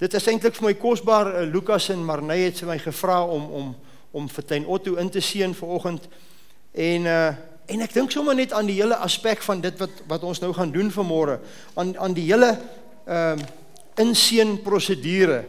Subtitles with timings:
[0.00, 3.70] dit is eintlik vir my kosbaar uh, Lukas en Marney het my gevra om om
[4.10, 6.08] om vir Tuin Otto in te seën vanoggend.
[6.72, 7.30] En uh
[7.70, 10.50] en ek dink sommer net aan die hele aspek van dit wat wat ons nou
[10.56, 11.36] gaan doen vanmôre
[11.78, 12.48] aan aan die hele
[13.06, 13.46] ehm uh,
[14.00, 15.44] inseën prosedure.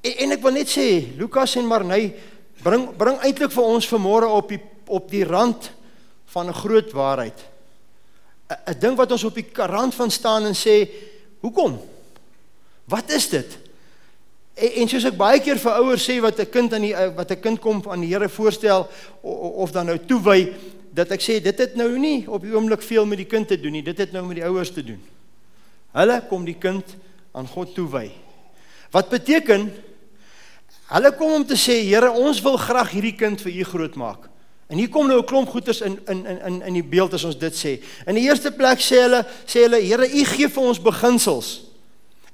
[0.00, 0.86] En, en ek wil net sê
[1.18, 2.14] Lukas en Marney
[2.62, 5.72] bring bring eintlik vir ons vanmôre op die op die rand
[6.32, 7.38] van 'n groot waarheid.
[8.48, 10.88] 'n ding wat ons op die rand van staan en sê,
[11.40, 11.89] "Hoekom?
[12.90, 13.58] Wat is dit?"
[14.60, 17.30] En, en soos ek baie keer vir ouers sê wat 'n kind aan die wat
[17.30, 18.88] 'n kind kom aan die Here voorstel
[19.22, 20.52] of, of dan nou toewy,
[20.92, 23.60] dat ek sê dit het nou nie op die oomblik veel met die kind te
[23.60, 25.00] doen nie, dit het nou met die ouers te doen.
[25.94, 26.84] Hulle kom die kind
[27.32, 28.10] aan God toewy.
[28.90, 29.70] Wat beteken
[30.90, 34.26] hulle kom om te sê, Here, ons wil graag hierdie kind vir U grootmaak.
[34.70, 37.38] En hier kom nou 'n klomp goeters in in in in die beeld as ons
[37.38, 37.80] dit sê.
[38.06, 41.69] In die eerste plek sê hulle sê hulle Here, U gee vir ons beginsels.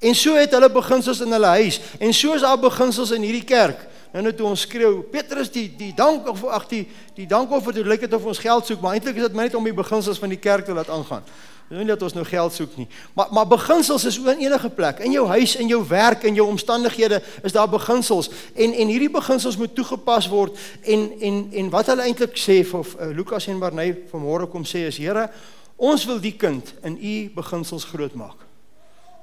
[0.06, 3.46] En so het hulle beginsels in hulle huis en so is daar beginsels in hierdie
[3.46, 3.82] kerk.
[4.12, 6.84] Nou net toe ons skreeu, Petrus die die dank of ag die
[7.16, 9.56] die dank of dit lyk dit of ons geld soek, maar eintlik is dit net
[9.58, 11.26] om die beginsels van die kerk te laat aangaan.
[11.66, 12.86] Dis nie dat ons nou geld soek nie.
[13.18, 15.02] Maar maar beginsels is oor enige plek.
[15.02, 19.10] In jou huis, in jou werk, in jou omstandighede is daar beginsels en en hierdie
[19.10, 23.58] beginsels moet toegepas word en en en wat hulle eintlik sê of uh, Lukas en
[23.60, 25.28] Barney vanmôre kom sê is Here,
[25.76, 28.45] ons wil die kind in u beginsels grootmaak.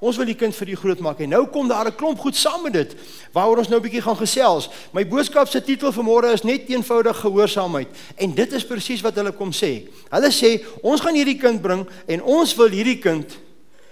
[0.04, 2.36] Ons wil die kind vir U groot maak en nou kom daar 'n klomp goed
[2.36, 2.96] saam met dit
[3.32, 4.70] waaroor ons nou 'n bietjie gaan gesels.
[4.92, 7.88] My boodskap se titel vanmôre is net eenvoudig gehoorsaamheid
[8.18, 9.88] en dit is presies wat hulle kom sê.
[10.10, 13.40] Hulle sê ons gaan hierdie kind bring en ons wil hierdie kind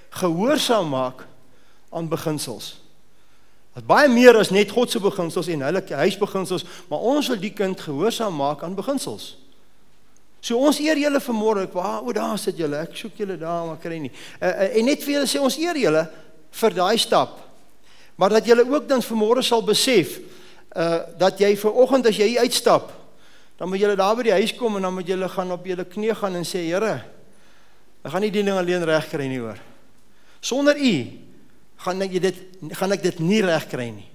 [0.09, 1.27] gehoorsaam maak
[1.89, 2.81] aan beginsels.
[3.73, 7.53] Wat baie meer as net God se beginsels en hulle huisbeginsels, maar ons wil die
[7.53, 9.40] kind gehoorsaam maak aan beginsels.
[10.41, 11.67] So ons eer julle vanmôre.
[11.73, 12.81] Waar o, daar sit julle.
[12.81, 14.11] Ek soek julle daar, maar kry nie.
[14.41, 16.03] Uh, uh, en net vir julle sê ons eer julle
[16.61, 17.37] vir daai stap.
[18.17, 20.19] Maar dat julle ook dan vanmôre sal besef
[20.71, 22.91] uh dat jy ver oggend as jy uitstap,
[23.59, 25.83] dan moet julle daar by die huis kom en dan moet julle gaan op julle
[25.83, 26.93] knie gaan en sê Here,
[28.05, 29.59] ek gaan nie die ding alleen reg kry nie hoor.
[30.39, 30.93] Sonder u
[31.83, 32.39] gaan ek dit
[32.79, 34.07] gaan ek dit nie reg kry nie.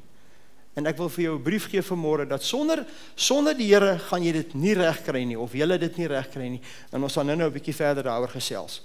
[0.76, 4.22] En ek wil vir jou 'n brief gee vanmôre dat sonder sonder die Here gaan
[4.22, 6.60] jy dit nie reg kry nie of jy dit nie reg kry nie.
[6.92, 8.82] En ons gaan nou-nou 'n bietjie verder daaroor gesels.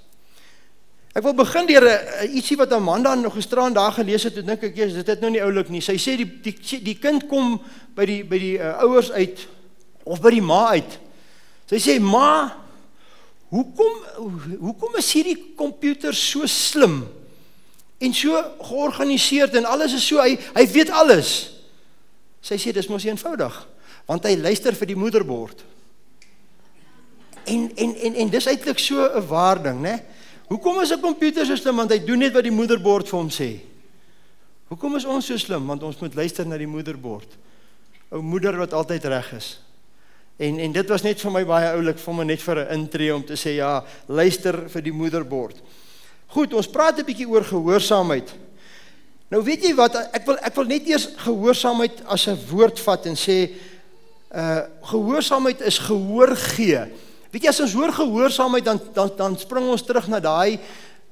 [1.14, 4.78] Ek wil begin deur 'n ietsie wat Amanda nog gisteraan daar gelees het, dink ek
[4.78, 5.82] eers dit het nou nie oulik nie.
[5.82, 7.60] Sy sê die die die kind kom
[7.96, 9.48] by die by die uh, ouers uit
[10.06, 11.00] of by die ma uit.
[11.68, 12.56] Sy sê ma,
[13.50, 13.94] hoekom
[14.60, 17.04] hoekom is hierdie komputer so slim
[18.00, 21.61] en so georganiseerd en alles is so hy hy weet alles.
[22.42, 23.68] Sy sê dis mos eenvoudig
[24.08, 25.62] want hy luister vir die moederbord.
[27.48, 30.04] En en en en dis eintlik so 'n waarding, né?
[30.50, 33.30] Hoekom is 'n komputer so slim want hy doen net wat die moederbord vir hom
[33.30, 33.60] sê?
[34.68, 37.28] Hoekom is ons so slim want ons moet luister na die moederbord?
[38.12, 39.60] Ou moeder wat altyd reg is.
[40.38, 43.16] En en dit was net vir my baie oulik vir my net vir 'n intree
[43.16, 45.62] om te sê ja, luister vir die moederbord.
[46.28, 48.34] Goed, ons praat 'n bietjie oor gehoorsaamheid.
[49.32, 53.06] Nou weet jy wat ek wil ek wil net eers gehoorsaamheid as 'n woord vat
[53.08, 53.56] en sê
[54.36, 54.62] uh
[54.92, 56.82] gehoorsaamheid is gehoor gee.
[57.32, 60.60] Weet jy as ons hoor gehoorsaamheid dan dan dan spring ons terug na daai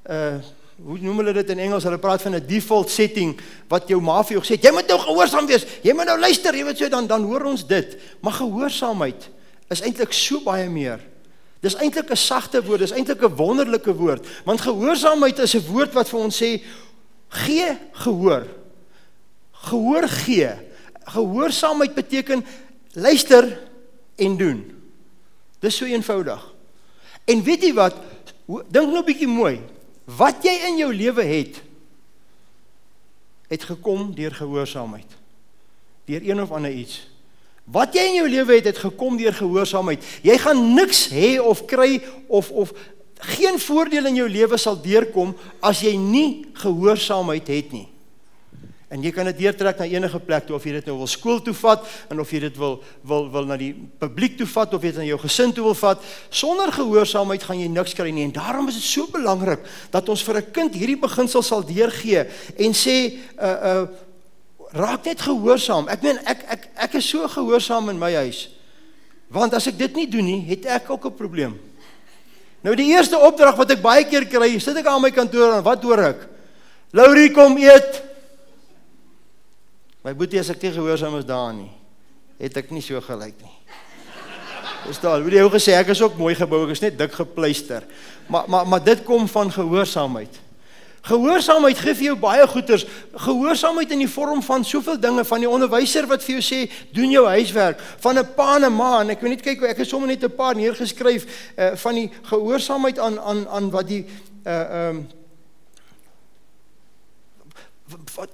[0.04, 0.36] uh
[0.80, 1.84] hoe noem hulle dit in Engels?
[1.84, 4.88] Hulle praat van 'n default setting wat jou ma vir jou gesê het, jy moet
[4.88, 5.64] nou gehoorsaam wees.
[5.82, 7.96] Jy moet nou luister, jy weet so dan dan hoor ons dit.
[8.20, 9.28] Maar gehoorsaamheid
[9.68, 11.00] is eintlik so baie meer.
[11.60, 15.92] Dis eintlik 'n sagte woord, dis eintlik 'n wonderlike woord, want gehoorsaamheid is 'n woord
[15.92, 16.60] wat vir ons sê
[17.30, 18.46] gee gehoor.
[19.50, 20.50] Gehoor gee.
[21.04, 22.44] Gehoorsaamheid beteken
[22.92, 23.60] luister
[24.16, 24.60] en doen.
[25.58, 26.42] Dis so eenvoudig.
[27.24, 27.96] En weet jy wat?
[28.46, 29.60] Dink nou 'n bietjie mooi.
[30.04, 31.62] Wat jy in jou lewe het
[33.48, 35.10] het gekom deur gehoorsaamheid.
[36.04, 37.08] Deur een of ander iets.
[37.64, 40.04] Wat jy in jou lewe het het gekom deur gehoorsaamheid.
[40.22, 42.72] Jy gaan niks hê of kry of of
[43.20, 47.88] geen voordeel in jou lewe sal deurkom as jy nie gehoorsaamheid het nie.
[48.90, 51.38] En jy kan dit deurtrek na enige plek toe of jy dit nou wil skool
[51.46, 53.70] toe vat en of jy dit wil wil wil na die
[54.02, 57.60] publiek toe vat of jy dit na jou gesin toe wil vat, sonder gehoorsaamheid gaan
[57.62, 58.26] jy niks kry nie.
[58.26, 59.62] En daarom is dit so belangrik
[59.94, 62.26] dat ons vir 'n kind hierdie beginsel sal deurgee
[62.58, 63.86] en sê uh uh
[64.74, 65.88] raak net gehoorsaam.
[65.88, 68.48] Ek meen ek ek ek is so gehoorsaam in my huis.
[69.30, 71.69] Want as ek dit nie doen nie, het ek ook 'n probleem.
[72.64, 75.64] Nou die eerste opdrag wat ek baie keer kry, sit ek aan my kantoor en
[75.64, 76.26] wat hoor ek?
[76.96, 78.02] Laurie kom eet.
[80.04, 81.70] My boetie as ek te gehoorsaam is daar nie.
[82.40, 83.56] Het ek nie so gelyk nie.
[84.86, 85.24] Verstaan?
[85.24, 87.84] Hoe die ou gesê ek is ook mooi gebou, ek is net dik gepleister.
[88.32, 90.40] Maar maar maar dit kom van gehoorsaamheid.
[91.02, 92.84] Gehoorsaamheid gee vir jou baie goeders.
[93.24, 96.58] Gehoorsaamheid in die vorm van soveel dinge van die onderwyser wat vir jou sê
[96.92, 99.78] doen jou huiswerk, van 'n pa en 'n ma en ek wil net kyk ek
[99.78, 101.24] het sommer net 'n paar neergeskryf
[101.56, 104.04] uh, van die gehoorsaamheid aan aan aan wat die
[104.46, 105.06] uh um,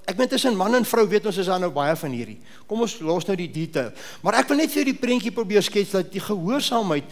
[0.05, 2.39] ek meen tussen man en vrou weet ons is daar nou baie van hierdie.
[2.67, 3.93] Kom ons los nou die detail.
[4.23, 7.05] Maar ek wil net vir die prentjie probeer skets dat die gehoorsaamheid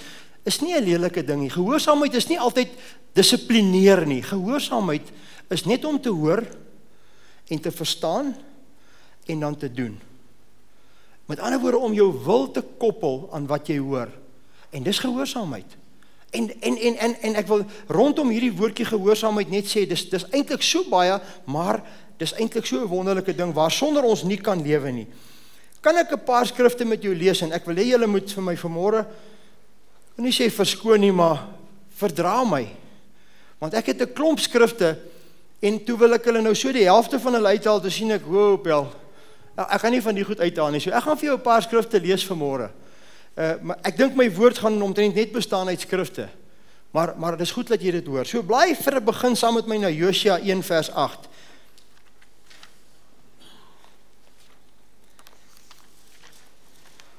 [0.44, 1.50] is nie 'n lelike ding nie.
[1.50, 2.68] Gehoorsaamheid is nie altyd
[3.14, 4.22] dissiplineer nie.
[4.22, 5.12] Gehoorsaamheid
[5.48, 6.44] is net om te hoor
[7.48, 8.34] en te verstaan
[9.26, 10.00] en dan te doen.
[11.26, 14.08] Met ander woorde om jou wil te koppel aan wat jy hoor.
[14.70, 15.76] En dis gehoorsaamheid.
[16.30, 20.26] En en en en en ek wil rondom hierdie woordjie gehoorsaamheid net sê dis dis
[20.34, 21.80] eintlik so baie, maar
[22.18, 25.06] dis eintlik so 'n wonderlike ding waar sonder ons nie kan lewe nie.
[25.80, 28.42] Kan ek 'n paar skrifte met jou lees en ek wil hê julle moet vir
[28.42, 29.06] my vanmôre
[30.16, 31.48] nie sê verskoon nie, maar
[31.98, 32.66] verdra my.
[33.58, 34.98] Want ek het 'n klomp skrifte
[35.64, 38.26] En toe wil ek hulle nou so die helfte van hulle uithaal, toe sien ek,
[38.28, 38.92] "Wow, bel.
[39.54, 40.80] Nou, ek gaan nie van die goed uithaal nie.
[40.82, 42.70] So ek gaan vir jou 'n paar skrifte lees vanmôre.
[43.36, 46.28] Uh maar ek dink my woord gaan omtrent net bestaan uit skrifte.
[46.90, 48.26] Maar maar dit is goed dat jy dit hoor.
[48.26, 51.28] So bly vir 'n begin saam met my na Josua 1 vers 8.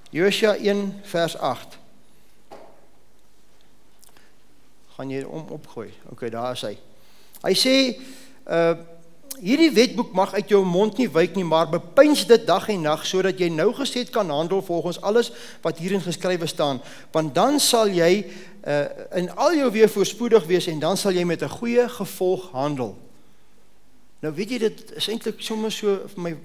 [0.10, 1.78] Josua 1 vers 8.
[4.96, 5.94] Gaan jy om opgooi?
[6.12, 6.78] OK, daar is hy.
[7.44, 8.00] Hy sê
[8.46, 8.76] Uh
[9.36, 13.02] hierdie wetboek mag uit jou mond nie wyk nie, maar bepeins dit dag en nag
[13.04, 15.28] sodat jy nou gesed kan handel volgens alles
[15.62, 16.80] wat hierin geskrywe staan,
[17.12, 18.24] want dan sal jy
[18.64, 18.86] uh
[19.20, 22.96] in al jou weer voorspoedig wees en dan sal jy met 'n goeie gevolg handel.
[24.22, 26.38] Nou weet jy dit is eintlik sommer so vir my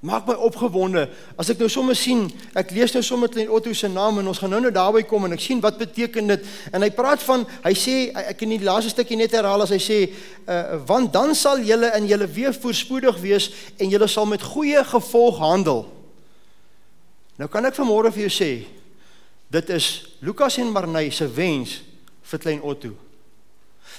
[0.00, 1.02] maak my opgewonde.
[1.36, 2.24] As ek nou sommer sien
[2.56, 5.26] ek lees nou sommer klein Otto se naam en ons gaan nou nou daarby kom
[5.28, 6.46] en ek sien wat beteken dit.
[6.72, 7.96] En hy praat van hy sê
[8.32, 11.92] ek in die laaste stukkie net herhaal as hy sê uh, want dan sal julle
[11.98, 15.84] in julle weer voorspoedig wees en julle sal met goeie gevolg handel.
[17.36, 18.50] Nou kan ek vanmôre vir jou sê
[19.52, 19.90] dit is
[20.24, 21.80] Lukas en Marnay se wens
[22.30, 22.94] vir klein Otto.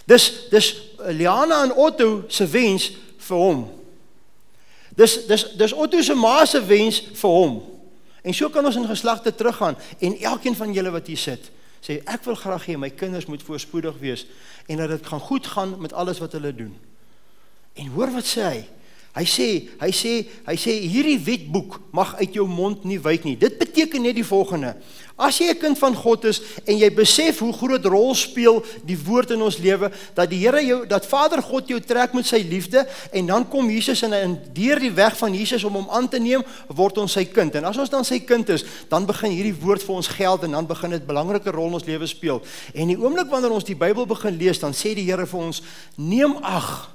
[0.10, 0.72] Dis dis
[1.14, 2.90] Liana en Otto se wens
[3.22, 3.62] vir hom
[5.02, 7.58] Dis dis dis Otto se ma se wens vir hom.
[8.22, 11.48] En so kan ons in geslagte teruggaan en elkeen van julle wat hier sit,
[11.82, 14.28] sê ek wil graag hê my kinders moet voorspoedig wees
[14.70, 16.76] en dat dit gaan goed gaan met alles wat hulle doen.
[17.74, 18.62] En hoor wat sê hy?
[19.12, 19.48] Hy sê,
[19.82, 20.12] hy sê,
[20.48, 23.36] hy sê hierdie wetboek mag uit jou mond nie wyk nie.
[23.36, 24.78] Dit beteken net die volgende.
[25.18, 28.98] As jy 'n kind van God is en jy besef hoe groot rol speel die
[28.98, 32.46] woord in ons lewe, dat die Here jou dat Vader God jou trek met sy
[32.50, 36.10] liefde en dan kom Jesus en in deur die weg van Jesus om hom aan
[36.10, 37.56] te neem, word ons sy kind.
[37.56, 40.52] En as ons dan sy kind is, dan begin hierdie woord vir ons geld en
[40.52, 42.42] dan begin dit 'n belangrike rol in ons lewe speel.
[42.74, 45.62] En die oomblik wanneer ons die Bybel begin lees, dan sê die Here vir ons:
[45.96, 46.90] "Neem ag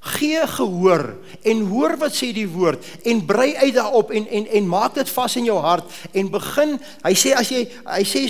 [0.00, 1.02] Gee gehoor
[1.44, 5.10] en hoor wat sê die woord en brei uit daarop en en en maak dit
[5.12, 8.22] vas in jou hart en begin hy sê as jy hy sê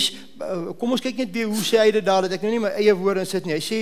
[0.79, 2.71] kom ons kyk net weer hoe sê hy dit daar dat ek nou nie my
[2.79, 3.55] eie woorde insit nie.
[3.57, 3.79] Hy sê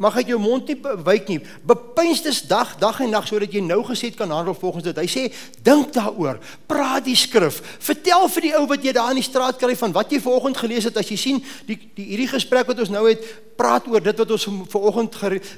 [0.00, 0.76] mag uit jou mond nie
[1.06, 1.38] wyk nie.
[1.68, 5.00] Bepeins dit dag dag en nag sodat jy nou gesê kan handel volgens dit.
[5.02, 5.24] Hy sê
[5.64, 6.40] dink daaroor.
[6.70, 7.60] Praat die skrif.
[7.82, 10.60] Vertel vir die ou wat jy daar in die straat kry van wat jy vanoggend
[10.62, 13.22] gelees het as jy sien die, die hierdie gesprek wat ons nou het
[13.58, 15.16] praat oor dit wat ons vanoggend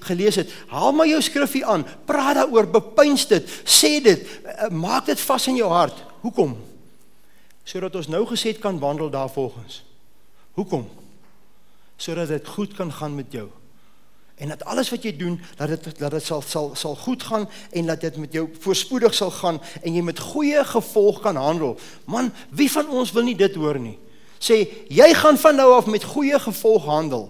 [0.08, 0.52] gelees het.
[0.72, 1.86] Haal maar jou skrifgie aan.
[2.06, 2.68] Praat daaroor.
[2.74, 3.48] Bepeins dit.
[3.64, 4.26] Sê dit.
[4.44, 6.04] Eh, maak dit vas in jou hart.
[6.24, 6.56] Hoekom?
[7.64, 9.82] Sodat ons nou gesê kan wandel daar volgens.
[10.54, 10.88] Hoekom?
[11.96, 13.48] Sodat dit goed kan gaan met jou.
[14.34, 17.46] En dat alles wat jy doen, dat dit dat dit sal sal sal goed gaan
[17.70, 21.78] en dat dit met jou voorspoedig sal gaan en jy met goeie gevolg kan handel.
[22.04, 23.94] Man, wie van ons wil nie dit hoor nie?
[24.42, 27.28] Sê jy gaan van nou af met goeie gevolg handel.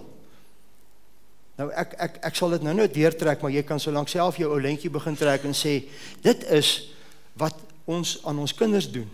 [1.61, 4.49] Nou ek ek ek sal dit nou nou deurtrek, maar jy kan solank self jou
[4.49, 5.83] ou lentjie begin trek en sê
[6.25, 6.89] dit is
[7.37, 7.55] wat
[7.85, 9.09] ons aan ons kinders doen.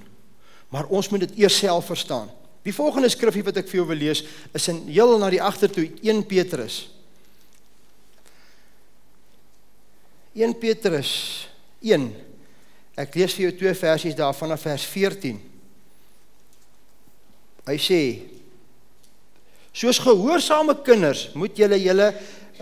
[0.72, 2.32] Maar ons moet dit eers self verstaan.
[2.62, 5.88] Die volgende skrifgie wat ek vir jou wil lees is in heel na die agtertoe
[6.06, 6.84] 1 Petrus.
[10.38, 11.14] 1 Petrus
[11.82, 12.12] 1.
[13.02, 15.40] Ek lees vir jou twee versies daarvan af vers 14.
[17.68, 18.02] Hy sê:
[19.74, 22.12] Soos gehoorsame kinders moet julle julle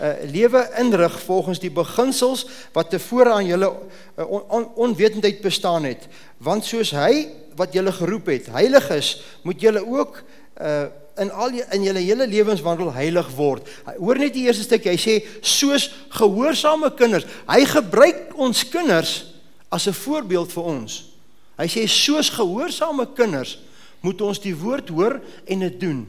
[0.00, 5.84] uh, lewe inrig volgens die beginsels wat tevore aan julle uh, on, on, onwetendheid bestaan
[5.84, 10.22] het, want soos hy wat julle geroep het, heilig is, moet julle ook
[10.60, 10.88] uh
[11.20, 13.66] in al in julle hele lewenswandel heilig word.
[13.98, 14.94] Hoor net die eerste stukkie.
[14.94, 17.26] Hy sê soos gehoorsame kinders.
[17.50, 19.34] Hy gebruik ons kinders
[19.68, 21.12] as 'n voorbeeld vir ons.
[21.58, 23.58] Hy sê soos gehoorsame kinders
[24.00, 26.08] moet ons die woord hoor en dit doen.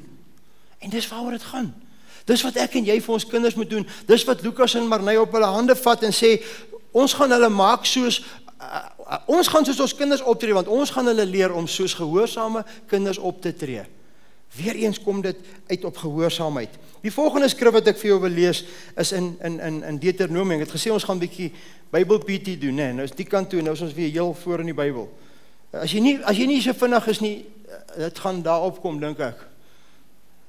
[0.79, 1.73] En dis waaroor dit gaan.
[2.25, 3.87] Dis wat ek en jy vir ons kinders moet doen.
[4.07, 6.37] Dis wat Lukas en Marnay op hulle hande vat en sê
[6.91, 10.91] ons gaan hulle maak soos uh, uh, ons gaan soos ons kinders optree want ons
[10.91, 13.85] gaan hulle leer om soos gehoorsame kinders op te tree.
[14.55, 15.37] Weereens kom dit
[15.67, 16.73] uit op gehoorsaamheid.
[17.01, 18.65] Die volgende skrif wat ek vir jou wil lees
[18.99, 20.59] is in in in in Deuteronomium.
[20.59, 21.51] Ek het gesê ons gaan 'n bietjie
[21.91, 22.91] Bybel PT doen, né?
[22.93, 25.09] Nou is die kant toe, nou is ons weer heel voor in die Bybel.
[25.71, 28.99] As jy nie as jy nie so vinnig is nie, eh, dit gaan daarop kom
[28.99, 29.47] dink ek.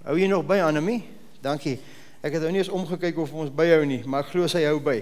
[0.05, 1.03] Hou jy nog by Anemie?
[1.43, 1.77] Dankie.
[2.23, 4.79] Ek het nou nie eens omgekyk of ons byhou nie, maar ek glo sy hou
[4.83, 5.01] by.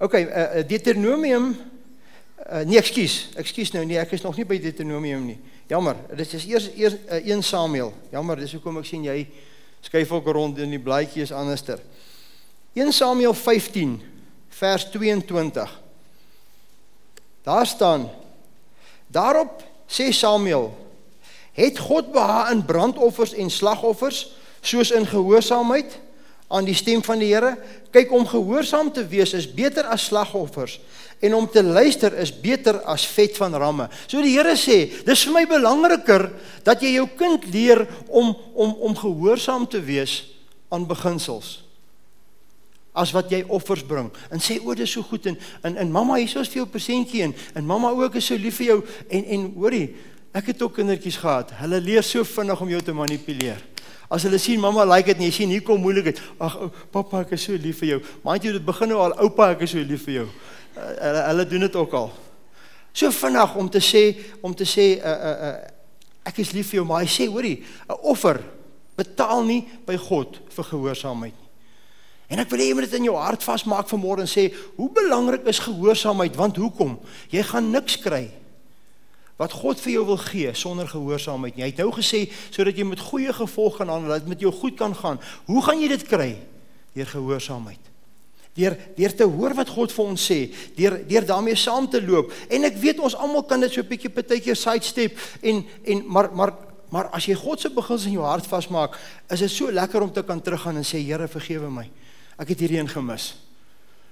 [0.00, 3.16] OK, uh, Deuteronomium uh, nee, ekskuus.
[3.42, 5.38] Ekskuus nou, nee, ek is nog nie by Deuteronomium nie.
[5.70, 7.92] Jammer, dit is eers eers uh, 1 Samuel.
[8.14, 9.18] Jammer, dis hoekom ek sien jy
[9.84, 11.82] skuif ook rond in die blaadjie is anderster.
[12.78, 13.98] 1 Samuel 15
[14.60, 15.76] vers 22.
[17.42, 18.06] Daar staan
[19.10, 20.70] Daarop sê Samuel:
[21.52, 24.30] Het God behaag in brandoffers en slagoffers
[24.62, 25.98] soos in gehoorsaamheid
[26.50, 27.54] aan die stem van die Here?
[27.94, 30.80] Kyk om gehoorsaam te wees is beter as slagoffers
[31.20, 33.88] en om te luister is beter as vet van ramme.
[34.08, 36.30] So die Here sê, dis vir my belangriker
[36.64, 40.22] dat jy jou kind leer om om om gehoorsaam te wees
[40.70, 41.60] aan beginsels
[43.00, 44.08] as wat jy offers bring.
[44.34, 47.24] En sê o, dis so goed en en, en mamma, hier is vir jou persentjie
[47.28, 49.86] en en mamma ook is so lief vir jou en en hoorie,
[50.34, 51.54] ek het ook kindertjies gehad.
[51.60, 53.62] Hulle leer so vinnig om jou te manipuleer.
[54.10, 56.18] As hulle sien mamma like dit nie, sien hier kom moeilikheid.
[56.42, 56.56] Ag,
[56.90, 57.98] pappa, ek is so lief vir jou.
[58.26, 60.24] Mind jy dit begin nou al oupa, ek is so lief vir jou.
[60.74, 62.10] Uh, hulle hulle doen dit ook al.
[62.90, 64.02] So vinnig om te sê
[64.42, 65.58] om te sê uh uh, uh
[66.30, 68.42] ek is lief vir jou, maar hy sê hoorie, 'n offer
[68.98, 71.48] betaal nie by God vir gehoorsaamheid nie.
[72.30, 74.90] En ek wil hê jy moet dit in jou hart vasmaak vanmôre en sê, hoe
[74.94, 76.36] belangrik is gehoorsaamheid?
[76.36, 76.98] Want hoekom?
[77.32, 78.28] Jy gaan niks kry
[79.40, 81.64] wat God vir jou wil gee sonder gehoorsaamheid nie.
[81.64, 84.76] Hy het nou gesê sodat jy met goeie gevolg gaan handel, dat met jou goed
[84.76, 85.20] kan gaan.
[85.48, 86.34] Hoe gaan jy dit kry?
[86.92, 87.90] Deur gehoorsaamheid.
[88.58, 90.40] Deur deur te hoor wat God vir ons sê,
[90.76, 92.34] deur deur daarmee saam te loop.
[92.52, 96.30] En ek weet ons almal kan dit so 'n bietjie partykeer sidestep en en maar
[96.34, 96.52] maar
[96.90, 98.98] maar as jy God se beginsels in jou hart vasmaak,
[99.30, 101.88] is dit so lekker om te kan teruggaan en sê Here vergewe my.
[102.36, 103.34] Ek het hierdie een gemis.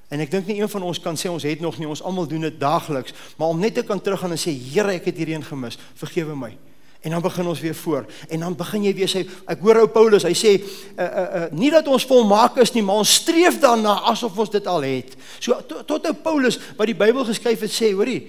[0.09, 2.29] En ek dink nie een van ons kan sê ons het nog nie, ons almal
[2.29, 5.37] doen dit daagliks, maar om net te kan teruggaan en sê Here, ek het hierdie
[5.37, 6.55] een gemis, vergewe my.
[7.05, 8.07] En dan begin ons weer voor.
[8.29, 11.43] En dan begin jy weer sê ek hoor ou Paulus, hy sê uh uh uh
[11.55, 15.15] nie dat ons volmaak is nie, maar ons streef daarna asof ons dit al het.
[15.39, 18.25] So tot, tot ou Paulus wat die Bybel geskryf het sê, hoorie,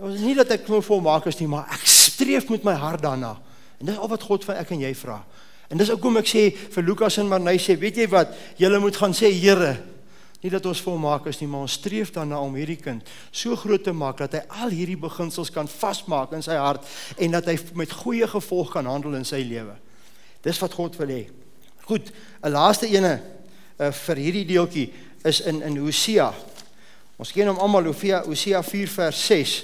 [0.00, 3.36] ons nie dat ek volmaak is nie, maar ek streef met my hart daarna.
[3.78, 5.20] En dis al wat God van ek en jy vra.
[5.70, 8.80] En dis ook hoekom ek sê vir Lukas en Marnay sê, weet jy wat, julle
[8.82, 9.76] moet gaan sê Here,
[10.40, 13.82] Nie dat ons volmaak is nie, maar ons streef daarna om hierdie kind so groot
[13.84, 16.86] te maak dat hy al hierdie beginsels kan vasmaak in sy hart
[17.20, 19.76] en dat hy met goeie gevolg kan handel in sy lewe.
[20.40, 21.20] Dis wat God wil hê.
[21.84, 22.08] Goed,
[22.40, 24.88] 'n laaste ene uh, vir hierdie deeltjie
[25.24, 26.32] is in in Hosea.
[27.20, 29.56] Ons ken hom almal, Hosea Hosea 4 vers 6.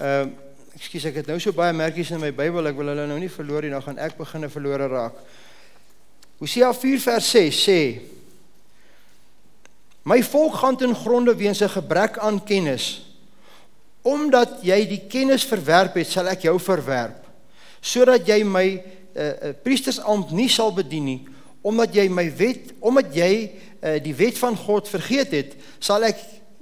[0.00, 0.44] Ehm uh,
[0.76, 3.32] ekskuus, ek het nou so baie merkies in my Bybel, ek wil hulle nou nie
[3.32, 5.14] verloor nie, nou gaan ek begine verlore raak.
[6.36, 7.80] Hosea 4 vers 6 sê
[10.06, 13.06] My volk gaan ten gronde weens 'n gebrek aan kennis.
[14.02, 17.26] Omdat jy die kennis verwerp het, sal ek jou verwerp,
[17.80, 18.80] sodat jy my 'n
[19.16, 21.26] uh, uh, priestersampt nie sal bedien nie,
[21.60, 23.50] omdat jy my wet, omdat jy
[23.82, 26.18] uh, die wet van God vergeet het, sal ek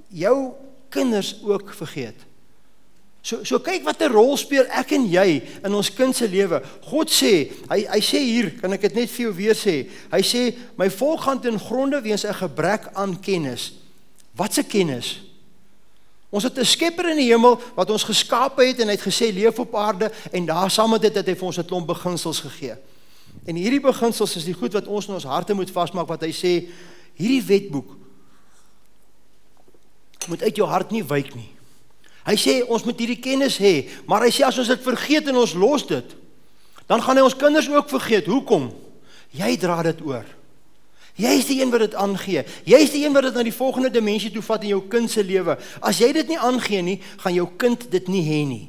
[0.09, 0.53] jou
[0.89, 2.17] kinders ook vergeet.
[3.25, 6.59] So so kyk watter rol speel ek en jy in ons kind se lewe.
[6.85, 9.79] God sê, hy hy sê hier, kan ek dit net vir jou weer sê.
[10.11, 10.43] Hy sê
[10.77, 13.73] my volk gaan ten gronde weens 'n gebrek aan kennis.
[14.37, 15.25] Wat se kennis?
[16.29, 19.33] Ons het 'n Skepper in die hemel wat ons geskaap het en hy het gesê
[19.33, 22.39] leef op aarde en daar saam met dit het hy vir ons 'n klomp beginsels
[22.39, 22.77] gegee.
[23.45, 26.31] En hierdie beginsels is die goed wat ons in ons harte moet vasmaak wat hy
[26.31, 26.69] sê
[27.15, 27.89] hierdie wetboek
[30.27, 31.54] moet uit jou hart nie wyk nie.
[32.25, 35.37] Hy sê ons moet hierdie kennis hê, maar hy sê as ons dit vergeet en
[35.43, 36.15] ons los dit,
[36.89, 38.29] dan gaan hy ons kinders ook vergeet.
[38.29, 38.71] Hoekom?
[39.35, 40.25] Jy dra dit oor.
[41.15, 42.43] Jy is die een wat dit aangee.
[42.67, 45.11] Jy is die een wat dit na die volgende dimensie toe vat in jou kind
[45.11, 45.55] se lewe.
[45.79, 48.65] As jy dit nie aangee nie, gaan jou kind dit nie hê nie.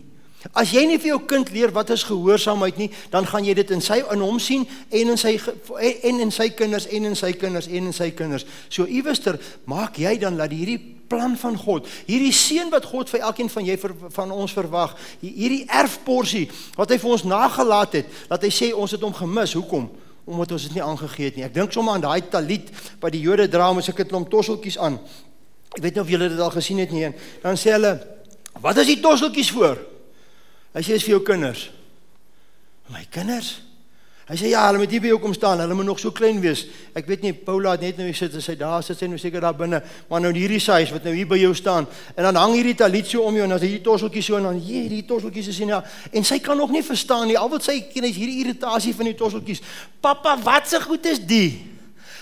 [0.54, 3.70] As jy nie vir jou kind leer wat is gehoorsaamheid nie, dan gaan jy dit
[3.74, 7.32] in sy in hom sien en in sy en in sy kinders en in sy
[7.38, 8.46] kinders en in sy kinders.
[8.68, 13.22] So iewester maak jy dan dat hierdie plan van God, hierdie seën wat God vir
[13.28, 18.18] elkeen van jy vir, van ons verwag, hierdie erfporsie wat hy vir ons nagelaat het,
[18.30, 19.54] dat hy sê ons het hom gemis.
[19.56, 19.88] Hoekom?
[20.26, 21.46] Omdat ons dit nie aangegee het nie.
[21.46, 22.72] Ek dink sommer aan daai talit
[23.02, 24.98] wat die Jode dra met sulke klomp tosseltjies aan.
[25.76, 27.12] Ek weet nie of julle dit al gesien het nie.
[27.42, 28.00] Dan sê hulle,
[28.60, 29.95] "Wat is die tosseltjies vir?"
[30.76, 31.70] Hy sê is vir jou kinders.
[32.92, 33.56] My kinders.
[34.26, 35.60] Hy sê ja, hulle moet hier by jou kom staan.
[35.62, 36.64] Hulle moet nog so klein wees.
[36.98, 39.20] Ek weet nie Paula het net nou hier sit en sy daar sit sy nou
[39.22, 39.78] seker daar binne,
[40.10, 43.06] maar nou hierdie size wat nou hier by jou staan en dan hang hierdie talit
[43.06, 45.70] so om jou en dan hierdie tosseltjie so en dan hier hierdie tosseltjies is hier
[45.76, 45.78] ja
[46.10, 47.38] en sy kan nog nie verstaan nie.
[47.38, 49.62] Al wat sy ken is hierdie irritasie van die tosseltjies.
[50.02, 51.52] Pappa, wat se goed is die?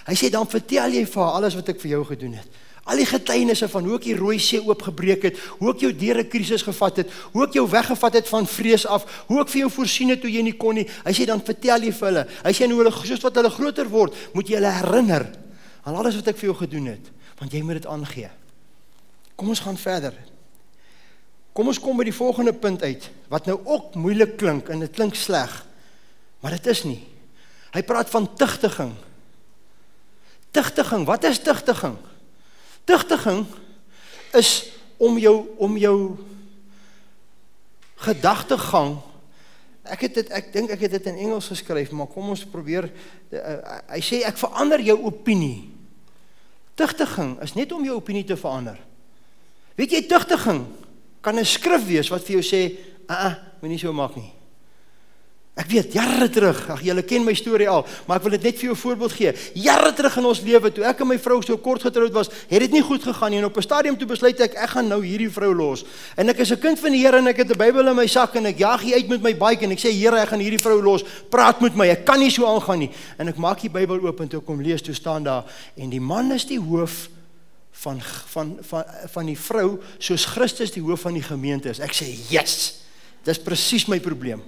[0.04, 2.60] Hy sê dan vertel jy vir haar alles wat ek vir jou gedoen het.
[2.84, 6.18] Al die getuienisse van hoe ek die rooi see oopgebreek het, hoe ek jou deur
[6.20, 9.60] 'n krisis gevat het, hoe ek jou weggevat het van vrees af, hoe ek vir
[9.60, 10.86] jou voorsien het toe jy nie kon nie.
[11.04, 12.26] Hy sê dan vertel jy vir hulle.
[12.44, 15.32] Hy sê nou hulle soos wat hulle groter word, moet jy hulle herinner
[15.84, 18.30] aan alles wat ek vir jou gedoen het, want jy moet dit aangee.
[19.36, 20.12] Kom ons gaan verder.
[21.54, 24.90] Kom ons kom by die volgende punt uit wat nou ook moeilik klink en dit
[24.90, 25.66] klink sleg.
[26.42, 27.00] Maar dit is nie.
[27.72, 28.92] Hy praat van tugtiging.
[30.50, 31.96] Tugtiging, wat is tugtiging?
[32.84, 33.46] Tugtiging
[34.32, 35.98] is om jou om jou
[38.04, 38.98] gedagtegang
[39.84, 42.86] Ek het dit ek dink ek het dit in Engels geskryf, maar kom ons probeer
[42.88, 43.56] uh,
[43.92, 45.66] hy sê ek verander jou opinie.
[46.74, 48.78] Tugtiging is net om jou opinie te verander.
[49.76, 50.64] Weet jy tugtiging
[51.20, 52.62] kan 'n skrif wees wat vir jou sê,
[53.08, 54.32] "Ag, uh -uh, moenie so maak nie."
[55.54, 58.56] Ek weet jare terug, ag julle ken my storie al, maar ek wil dit net
[58.58, 59.32] vir jou 'n voorbeeld gee.
[59.54, 62.60] Jare terug in ons lewe toe ek en my vrou so kort getroud was, het
[62.60, 65.04] dit nie goed gegaan nie en op 'n stadium toe besluit ek ek gaan nou
[65.04, 65.84] hierdie vrou los.
[66.16, 68.06] En ek is 'n kind van die Here en ek het 'n Bybel in my
[68.06, 70.40] sak en ek jaag hier uit met my bike en ek sê Here, ek gaan
[70.40, 71.04] hierdie vrou los.
[71.30, 71.88] Praat met my.
[71.88, 72.90] Ek kan nie so aangaan nie.
[73.18, 75.44] En ek maak die Bybel oop en toe kom lees toe staan daar
[75.76, 77.08] en die man is die hoof
[77.70, 81.78] van van van van die vrou soos Christus die hoof van die gemeente is.
[81.78, 82.82] Ek sê, "Yes."
[83.22, 84.42] Dis presies my probleem.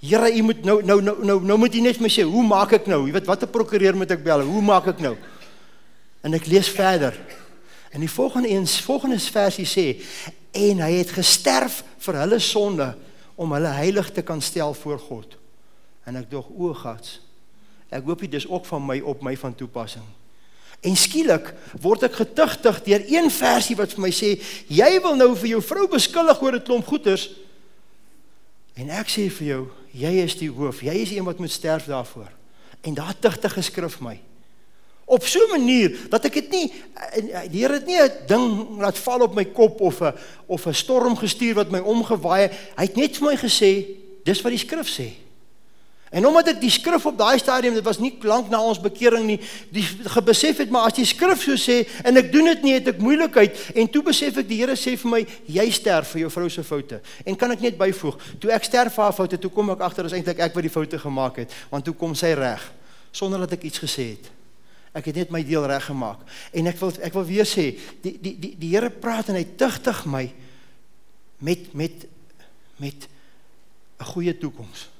[0.00, 2.72] Here, u moet nou nou nou nou nou moet u net my sê, hoe maak
[2.72, 3.02] ek nou?
[3.04, 4.40] Jy weet watter prokureur moet ek bel?
[4.48, 5.12] Hoe maak ek nou?
[6.24, 7.16] En ek lees verder.
[7.92, 9.86] En die volgende eens volgende versie sê
[10.56, 12.88] en hy het gesterf vir hulle sonde
[13.36, 15.36] om hulle heilig te kan stel voor God.
[16.08, 17.18] En ek dog o, gats.
[17.92, 20.06] Ek hoop dit is ook van my op my van toepassing.
[20.80, 21.50] En skielik
[21.82, 24.32] word ek getugtig deur een versie wat vir my sê
[24.72, 27.28] jy wil nou vir jou vrou beskuldig oor 'n klomp goeters.
[28.80, 30.82] En ek sê vir jou, jy is die hoof.
[30.82, 32.30] Jy is die een wat moet sterf daarvoor.
[32.80, 34.20] En daar tugtig geskrif my.
[35.04, 36.72] Op so 'n manier dat ek dit nie
[37.50, 40.14] die Here het nie 'n ding laat val op my kop of 'n
[40.46, 42.52] of 'n storm gestuur wat my omgewaai het.
[42.76, 43.86] Hy het net vir my gesê,
[44.24, 45.29] dis wat die skrif sê.
[46.10, 49.28] En omdat ek die skrif op daai stadium, dit was nie lank na ons bekering
[49.28, 49.36] nie,
[49.70, 52.90] die gebesef het maar as die skrif so sê en ek doen dit nie, het
[52.90, 56.32] ek moeilikheid en toe besef ek die Here sê vir my, jy sterf vir jou
[56.34, 56.98] vrou se foute.
[57.22, 60.10] En kan ek net byvoeg, toe ek sterf vir haar foute, toe kom ek agter
[60.10, 62.66] is eintlik ek wat die foute gemaak het, want toe kom sy reg
[63.14, 64.26] sonder dat ek iets gesê het.
[64.98, 66.26] Ek het net my deel reg gemaak.
[66.50, 67.70] En ek wil ek wil weer sê,
[68.02, 70.26] die die die die Here praat en hy tugtig my
[71.38, 72.08] met met
[72.82, 74.90] met 'n goeie toekoms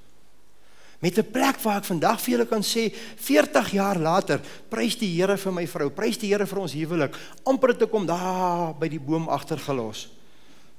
[1.01, 5.17] met 'n plek waar ek vandag vir julle kan sê 40 jaar later prys die
[5.17, 8.89] Here vir my vrou prys die Here vir ons huwelik amper te kom daar by
[8.89, 10.09] die boom agtergelos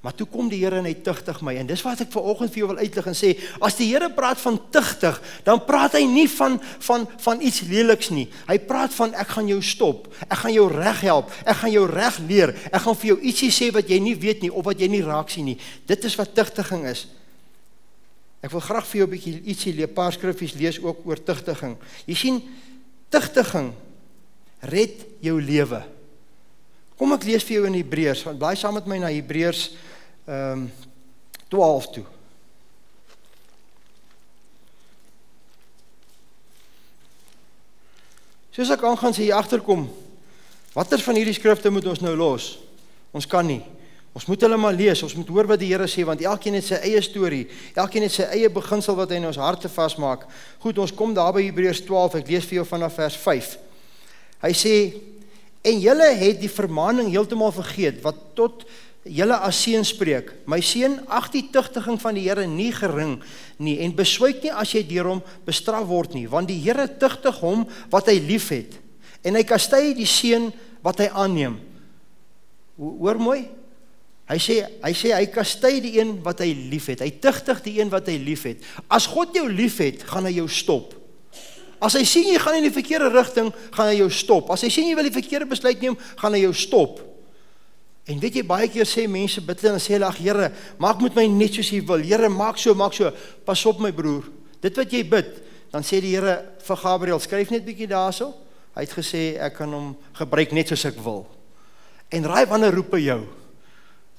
[0.01, 2.53] maar toe kom die Here en hy tugtig my en dis wat ek ver oggend
[2.53, 6.05] vir jou wil uitlig en sê as die Here praat van tugtig dan praat hy
[6.09, 8.27] nie van van van iets leliks nie.
[8.47, 11.85] Hy praat van ek gaan jou stop ek gaan jou reg help ek gaan jou
[11.89, 14.81] reg leer ek gaan vir jou ietsie sê wat jy nie weet nie of wat
[14.81, 15.57] jy nie raak sien nie.
[15.85, 17.05] Dit is wat tugtiging is
[18.41, 21.23] Ek wil graag vir jou 'n bietjie ietsie lees, 'n paar skriffies lees ook oor
[21.23, 21.77] tugtiging.
[22.07, 22.41] Jy sien,
[23.09, 23.73] tugtiging
[24.59, 25.83] red jou lewe.
[26.97, 28.23] Kom ek lees vir jou in Hebreërs.
[28.37, 29.71] Blaai saam met my na Hebreërs
[30.27, 30.71] ehm um,
[31.49, 32.05] 12 toe.
[38.51, 39.89] Soos ek aangaan sê jy agterkom.
[40.75, 42.59] Watter van hierdie skrifte moet ons nou los?
[43.11, 43.61] Ons kan nie.
[44.11, 46.67] Ons moet hulle maar lees, ons moet hoor wat die Here sê want elkeen het
[46.67, 47.45] sy eie storie,
[47.79, 50.25] elkeen het sy eie beginsel wat hy in ons harte vasmaak.
[50.59, 52.19] Goed, ons kom daar by Hebreërs 12.
[52.19, 53.53] Ek lees vir jou vanaf vers 5.
[54.43, 54.75] Hy sê
[55.63, 58.65] en julle het die vermaaning heeltemal vergeet wat tot
[59.07, 60.33] julle as seun spreek.
[60.49, 63.15] My seun, ag die tugtiging van die Here nie gering
[63.63, 67.39] nie en beswyk nie as jy deur hom bestraf word nie, want die Here tugtig
[67.39, 68.75] hom wat hy liefhet
[69.23, 70.49] en hy kastei die seun
[70.83, 71.59] wat hy aanneem.
[72.75, 73.45] Hoor mooi,
[74.31, 77.03] Hy sê hy sê hy kastei die een wat hy liefhet.
[77.03, 78.63] Hy tugtig die een wat hy liefhet.
[78.87, 80.93] As God jou liefhet, gaan hy jou stop.
[81.83, 84.51] As hy sien jy gaan in die verkeerde rigting, gaan hy jou stop.
[84.53, 87.01] As hy sien jy wil die verkeerde besluit neem, gaan hy jou stop.
[88.07, 91.17] En weet jy baie keer sê mense bid en sê hulle ag Here, maak met
[91.17, 92.05] my net soos U wil.
[92.05, 93.11] Here, maak so, maak so.
[93.45, 94.29] Pas op my broer.
[94.63, 95.35] Dit wat jy bid,
[95.73, 98.31] dan sê die Here vir Gabriël, skryf net bietjie daarso.
[98.77, 99.91] Hy het gesê ek kan hom
[100.21, 101.25] gebruik net soos ek wil.
[102.13, 103.21] En raai wanneer roep hy jou?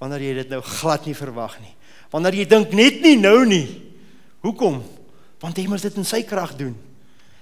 [0.02, 1.74] Wanneer jy dit nou glad nie verwag nie.
[2.10, 3.66] Wanneer jy dink net nie nou nie.
[4.42, 4.80] Hoekom?
[5.42, 6.74] Want hy moet dit in sy krag doen.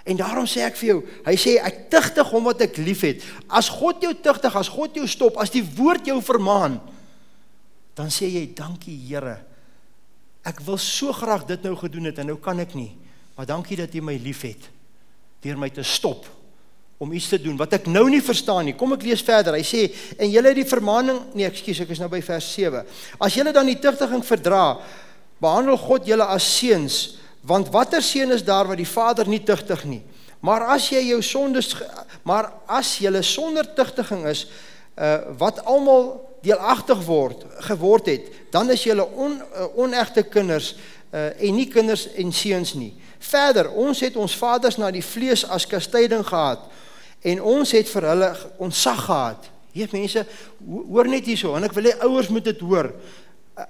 [0.04, 3.24] En daarom sê ek vir jou, hy sê ek tugtig hom wat ek liefhet.
[3.48, 6.78] As God jou tugtig, as God jou stop, as die woord jou vermaan,
[7.96, 9.38] dan sê jy dankie Here.
[10.46, 12.92] Ek wil so graag dit nou gedoen het en nou kan ek nie.
[13.36, 14.68] Maar dankie dat jy my liefhet
[15.40, 16.26] deur my te stop
[17.00, 18.74] om iets te doen wat ek nou nie verstaan nie.
[18.76, 19.56] Kom ek lees verder.
[19.56, 19.86] Hy sê
[20.20, 22.82] en julle het die vermaaning, nee, ekskuus, ek is nou by vers 7.
[23.24, 24.64] As julle dan die tugtiging verdra,
[25.40, 26.98] behandel God julle as seuns,
[27.48, 30.02] want watter seun is daar wat die Vader nie tugtig nie?
[30.44, 31.70] Maar as jy jou sondes
[32.28, 34.44] maar as jy sonder tugtiging is,
[35.00, 40.74] uh wat almal deelagtig word geword het, dan is jy on, uh, onegte kinders
[41.16, 42.92] uh en nie kinders en seuns nie.
[43.24, 46.68] Verder, ons het ons vaders na die vlees as kastyding gehad
[47.20, 48.28] en ons het vir hulle
[48.62, 49.48] ontsag gehad.
[49.72, 50.24] Hier mense,
[50.66, 52.90] hoor net hierso en ek wil hê ouers moet dit hoor.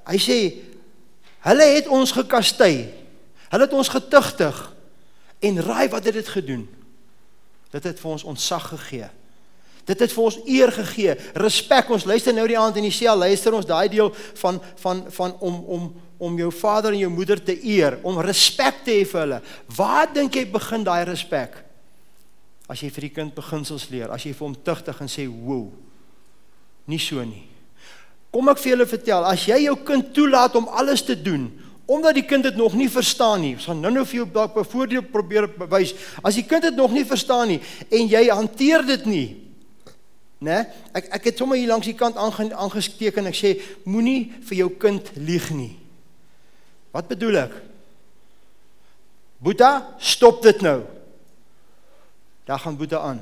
[0.09, 0.41] Hy sê
[1.47, 2.89] hulle het ons gekastei.
[3.51, 4.59] Hulle het ons getugtig
[5.43, 6.69] en raai wat het dit gedoen?
[7.71, 9.09] Dit het vir ons ontsag gegee.
[9.89, 11.89] Dit het vir ons eer gegee, respek.
[11.91, 15.35] Ons luister nou die aand in die sel, luister ons daai deel van van van
[15.41, 19.21] om om om jou vader en jou moeder te eer, om respek te hê vir
[19.23, 19.39] hulle.
[19.73, 21.57] Waar dink jy begin daai respek?
[22.71, 25.73] As jy vir die kind beginsels leer, as jy vir hom tugtig en sê, "Wow."
[26.87, 27.47] Nie so nie.
[28.31, 31.51] Kom ek vir julle vertel, as jy jou kind toelaat om alles te doen,
[31.91, 34.65] omdat die kind dit nog nie verstaan nie, ons gaan nou-nou vir jou dalk 'n
[34.65, 35.95] voorbeeld probeer bewys.
[36.23, 39.37] As die kind dit nog nie verstaan nie en jy hanteer dit nie,
[40.41, 40.67] né?
[40.95, 44.57] Ek ek het sommer hier langs die kant aange, aangesteek en ek sê, moenie vir
[44.59, 45.77] jou kind lieg nie.
[46.93, 47.53] Wat bedoel ek?
[49.41, 51.00] Boeta, stop dit nou.
[52.51, 53.21] Daar gaan Boeta aan.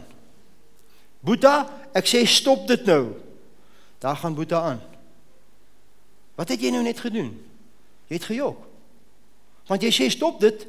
[1.20, 3.10] Boeta, ek sê stop dit nou.
[4.00, 4.78] Daar gaan Boeta aan.
[6.38, 7.34] Wat het jy nou net gedoen?
[8.08, 8.62] Jy het gejok.
[9.68, 10.64] Want jy sê stop dit,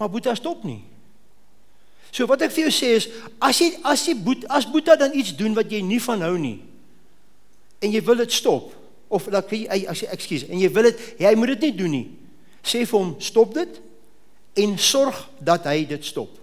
[0.00, 0.80] maar Boeta stop nie.
[2.10, 3.06] So wat ek vir jou sê is
[3.38, 6.34] as jy as jy Boeta as Boeta dan iets doen wat jy nie van hou
[6.42, 6.56] nie
[7.78, 8.72] en jy wil dit stop
[9.06, 11.96] of dat jy as jy ekskuus en jy wil dit jy moet dit nie doen
[12.00, 12.04] nie.
[12.66, 13.78] Sê vir hom stop dit
[14.58, 16.34] en sorg dat hy dit stop.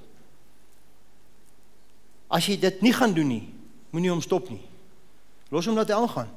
[2.30, 3.44] As jy dit nie gaan doen nie,
[3.96, 4.64] moenie hom stop nie.
[5.52, 6.28] Los hom dat hy aangaan.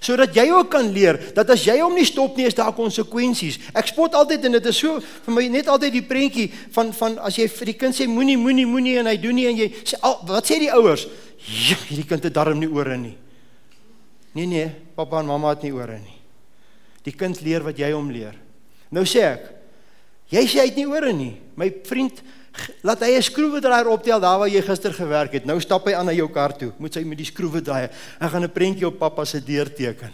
[0.00, 3.58] Sodat jy ook kan leer dat as jy hom nie stop nie, is daar konsekwensies.
[3.76, 7.16] Ek spot altyd en dit is so vir my net altyd die prentjie van van
[7.24, 9.70] as jy vir die kind sê moenie moenie moenie en hy doen nie en jy
[9.80, 11.06] sê al, wat sê die ouers?
[11.40, 13.16] Ja, hierdie kind het darm nie ore nie.
[14.36, 16.18] Nee nee, pappa en mamma het nie ore nie.
[17.08, 18.36] Die kind leer wat jy hom leer.
[18.92, 19.48] Nou sê ek,
[20.30, 21.32] jy sê hy het nie ore nie.
[21.58, 22.20] My vriend,
[22.82, 25.44] laat hy 'n skroewedraaier optel daar waar jy gister gewerk het.
[25.44, 26.72] Nou stap hy aan na jou kar toe.
[26.78, 27.90] Moet hy met die skroewedraaier.
[28.20, 30.12] Hy gaan 'n prentjie op pappa se deur teken.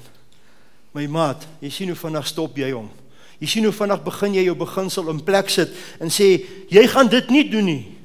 [0.93, 2.91] My maat, jy sien hoe vinnig stop jy hom.
[3.39, 5.71] Jy sien hoe vinnig begin jy jou beginsel in plek sit
[6.01, 7.97] en sê jy gaan dit nie doen nie.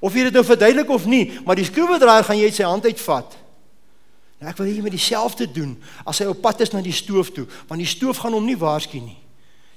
[0.00, 2.84] Of jy dit nou verduidelik of nie, maar die skroewedraaier gaan jy uit sy hand
[2.84, 3.36] uitvat.
[4.40, 6.92] Nou ek wil hê jy moet dieselfde doen as hy op pad is na die
[6.92, 9.18] stoof toe, want die stoof gaan hom nie waarsku nie.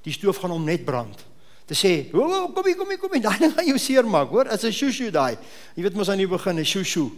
[0.04, 1.26] Die stoof gaan hom net brand
[1.74, 4.30] te sê, "O, oh, kom hier, kom hier, kom hier, daai ding gaan jou seermaak,
[4.30, 4.48] hoor?
[4.48, 5.38] As 'n shushu daai.
[5.76, 7.12] Jy weet mos aan die begin 'n shushu.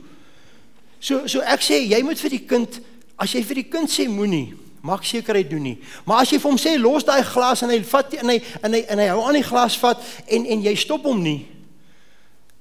[1.00, 2.80] So so ek sê jy moet vir die kind,
[3.18, 5.78] as jy vir die kind sê moenie, maak seker hy doen nie.
[6.06, 8.74] Maar as jy vir hom sê los daai glas en hy vat en hy en
[8.74, 11.46] hy en hy hou aan die glas vat en en jy stop hom nie,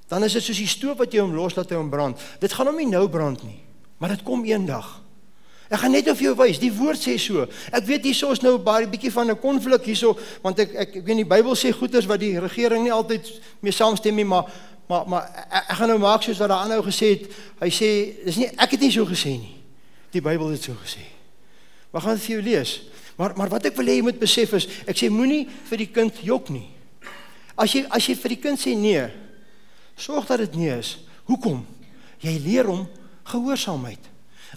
[0.09, 2.17] dan is dit soos die stoof wat jy hom los laat hy hom brand.
[2.41, 3.61] Dit gaan hom nie nou brand nie,
[3.99, 5.04] maar dit kom eendag.
[5.69, 7.47] Ek gaan net of jou wys, die woord sê so.
[7.73, 11.05] Ek weet hierso is nou baie bietjie van 'n konflik hierso, want ek ek ek
[11.05, 13.25] weet die Bybel sê goeders wat die regering nie altyd
[13.61, 14.45] mee saamstem nie, maar
[14.87, 17.31] maar maar ek, ek gaan nou maak soos wat daai aanhou gesê het.
[17.59, 17.89] Hy sê
[18.25, 19.55] dis nie ek het nie so gesê nie.
[20.11, 21.01] Die Bybel het so gesê.
[21.91, 22.81] Maar gaan dit vir jou lees.
[23.17, 25.91] Maar maar wat ek wil hê jy moet besef is, ek sê moenie vir die
[25.91, 26.69] kind jok nie.
[27.57, 29.09] As jy as jy vir die kind sê nee,
[29.97, 30.97] sorg dat dit nee is.
[31.25, 31.65] Hoekom?
[32.21, 32.85] Jy leer hom
[33.25, 34.14] gehoorsaamheid.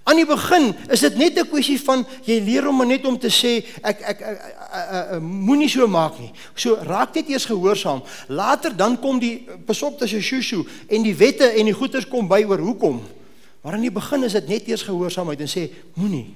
[0.08, 3.28] Aan die begin is dit net 'n kwessie van jy leer hom net om te
[3.28, 4.54] sê ek ek, ek, ek,
[4.90, 6.32] ek, moenie so maak nie.
[6.54, 8.02] So raak net eers gehoorsaam.
[8.28, 12.44] Later dan kom die pasop tussen shushu en die wette en die goeters kom by
[12.48, 13.02] oor hoekom.
[13.60, 16.34] Maar aan die begin is dit net eers gehoorsaamheid en sê moenie.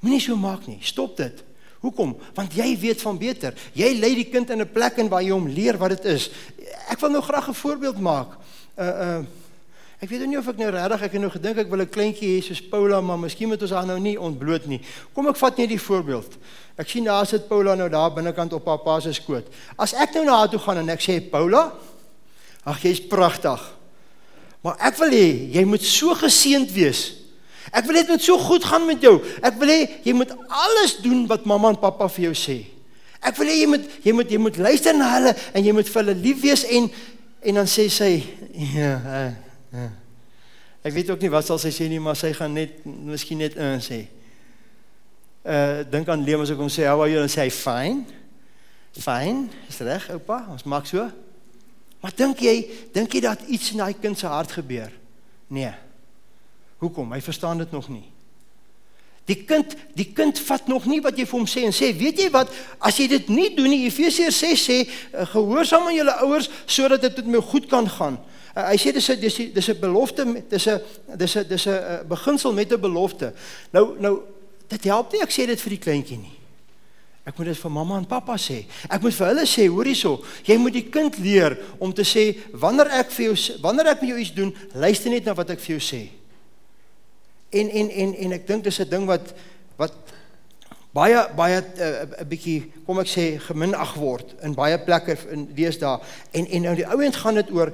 [0.00, 0.78] Moenie so maak nie.
[0.82, 1.42] Stop dit.
[1.80, 2.16] Hoekom?
[2.34, 3.54] Want jy weet van beter.
[3.72, 6.30] Jy lei die kind in 'n plek en waar jy hom leer wat dit is.
[6.90, 8.36] Ek wil nou graag 'n voorbeeld maak.
[8.76, 9.24] Uh uh
[10.02, 12.30] Ek weet nie of ek nou regtig ek het nou gedink ek wil 'n kleintjie
[12.34, 14.80] hê soos Paula, maar miskien moet ons haar nou nie ontbloot nie.
[15.14, 16.38] Kom ek vat net die voorbeeld.
[16.76, 19.46] Ek sien daar sit Paula nou daar binnekant op haar pa se skoot.
[19.78, 21.72] As ek nou na haar toe gaan en ek sê Paula,
[22.66, 23.60] ag jy's pragtig.
[24.64, 27.14] Maar ek wil hê jy moet so geseënd wees.
[27.72, 29.22] Ek wil dit moet so goed gaan met jou.
[29.40, 32.66] Ek wil hê jy moet alles doen wat mamma en pappa vir jou sê.
[33.22, 35.86] Ek wil hê jy moet jy moet jy moet luister na hulle en jy moet
[35.86, 36.90] vir hulle lief wees en
[37.42, 38.12] en dan sê sy
[38.78, 39.90] ja, uh, uh.
[40.82, 43.54] Ek weet ook nie wat sal sy sê nie, maar sy gaan net miskien net
[43.54, 44.00] in sê.
[45.42, 48.20] Uh dink aan Leem as ek hom sê, "How are you?" en sê hy, "Fine."
[48.92, 49.48] Fine.
[49.68, 50.46] Is reg, oupa?
[50.50, 51.08] Ons maak so.
[52.00, 52.56] Maar dink jy,
[52.92, 54.92] dink jy dat iets in daai kind se hart gebeur?
[55.46, 55.72] Nee.
[56.82, 57.12] Hoekom?
[57.14, 58.11] Hy verstaan dit nog nie.
[59.30, 62.24] Die kind, die kind vat nog nie wat jy vir hom sê en sê, weet
[62.24, 62.50] jy wat,
[62.82, 67.04] as jy dit nie doen nie, Efesiërs 6 sê, uh, gehoorsaam aan julle ouers sodat
[67.06, 68.18] dit met my goed kan gaan.
[68.52, 70.80] Uh, hy sê dis 'n dis dis 'n belofte, dis 'n
[71.16, 73.32] dis 'n dis 'n uh, beginsel met 'n belofte.
[73.70, 74.22] Nou nou
[74.68, 76.36] dit help nie ek sê dit vir die kleintjie nie.
[77.22, 78.64] Ek moet dit vir mamma en pappa sê.
[78.90, 82.34] Ek moet vir hulle sê, hoor hierso, jy moet die kind leer om te sê
[82.52, 85.60] wanneer ek vir jou wanneer ek met jou iets doen, luister net na wat ek
[85.60, 86.08] vir jou sê.
[87.52, 89.34] En en en en ek dink dis 'n ding wat
[89.76, 89.92] wat
[90.92, 95.48] baie baie eh, 'n uh, bietjie kom ek sê geminag word in baie plekke in
[95.54, 96.00] deesdae.
[96.32, 97.72] En en nou die ouens gaan dit oor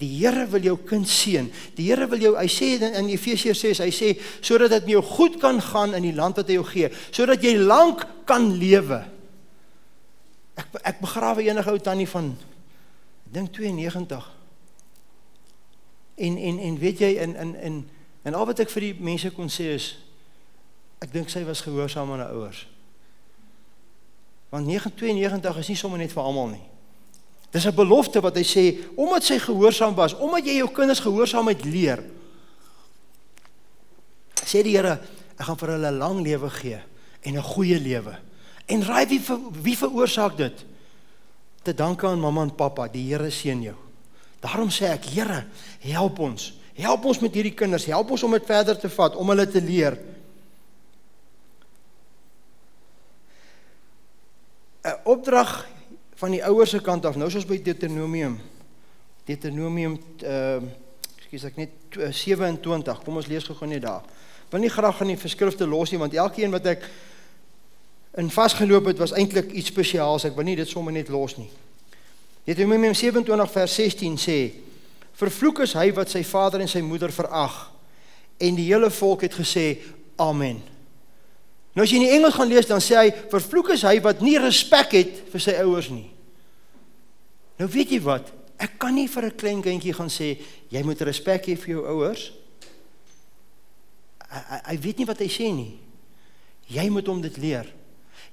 [0.00, 1.50] die Here wil jou kind seën.
[1.76, 4.94] Die Here wil jou hy sê in, in Efesiërs 6, hy sê sodat dit met
[4.96, 8.48] jou goed kan gaan in die land wat hy jou gee, sodat jy lank kan
[8.56, 9.02] lewe.
[10.56, 12.32] Ek ek begrawe enige ou tannie van
[13.30, 14.30] dink 92.
[16.16, 17.80] En en en weet jy in in in
[18.22, 19.94] En al wat ek vir die mense kon sê is
[21.00, 22.66] ek dink sy was gehoorsaam aan haar ouers.
[24.50, 26.66] Want 992 is nie sommer net vir almal nie.
[27.50, 28.64] Dis 'n belofte wat hy sê
[28.96, 32.04] omdat sy gehoorsaam was, omdat jy jou kinders gehoorsaamheid leer.
[34.34, 35.00] Sê die Here,
[35.38, 36.80] ek gaan vir hulle lang lewe gee
[37.22, 38.18] en 'n goeie lewe.
[38.66, 39.20] En raai wie
[39.62, 40.64] wie veroorsaak dit?
[41.62, 43.76] Te danke aan mamma en pappa, die Here seën jou.
[44.40, 45.46] Daarom sê ek, Here,
[45.80, 46.59] help ons.
[46.80, 49.60] Help ons met hierdie kinders, help ons om dit verder te vat, om hulle te
[49.60, 49.98] leer.
[54.84, 55.68] 'n Opdrag
[56.20, 57.16] van die ouers se kant af.
[57.16, 58.38] Nou soos by Deuteronomium.
[59.28, 60.70] Deuteronomium ehm uh,
[61.20, 61.70] ekskuus ek net
[62.16, 63.02] 27.
[63.04, 64.02] Kom ons lees gou-gou net daar.
[64.50, 66.88] Wil nie graag van die verskrifte los nie want elkeen wat ek
[68.18, 70.24] in vasgeloop het was eintlik iets spesiaals.
[70.24, 71.50] Ek wil nie dit sommer net los nie.
[72.48, 74.38] Deuteronomium 27 vers 16 sê
[75.20, 77.56] Vervloek is hy wat sy vader en sy moeder verag.
[78.40, 79.66] En die hele volk het gesê
[80.20, 80.62] amen.
[81.76, 84.24] Nou as jy in die Engels gaan lees dan sê hy vervloek is hy wat
[84.24, 86.08] nie respek het vir sy ouers nie.
[87.60, 88.32] Nou weet jy wat?
[88.60, 91.84] Ek kan nie vir 'n klein kindjie gaan sê jy moet respek hê vir jou
[91.86, 92.32] ouers.
[94.66, 95.78] Hy, weet nie wat hy sê nie.
[96.68, 97.66] Jy moet hom dit leer.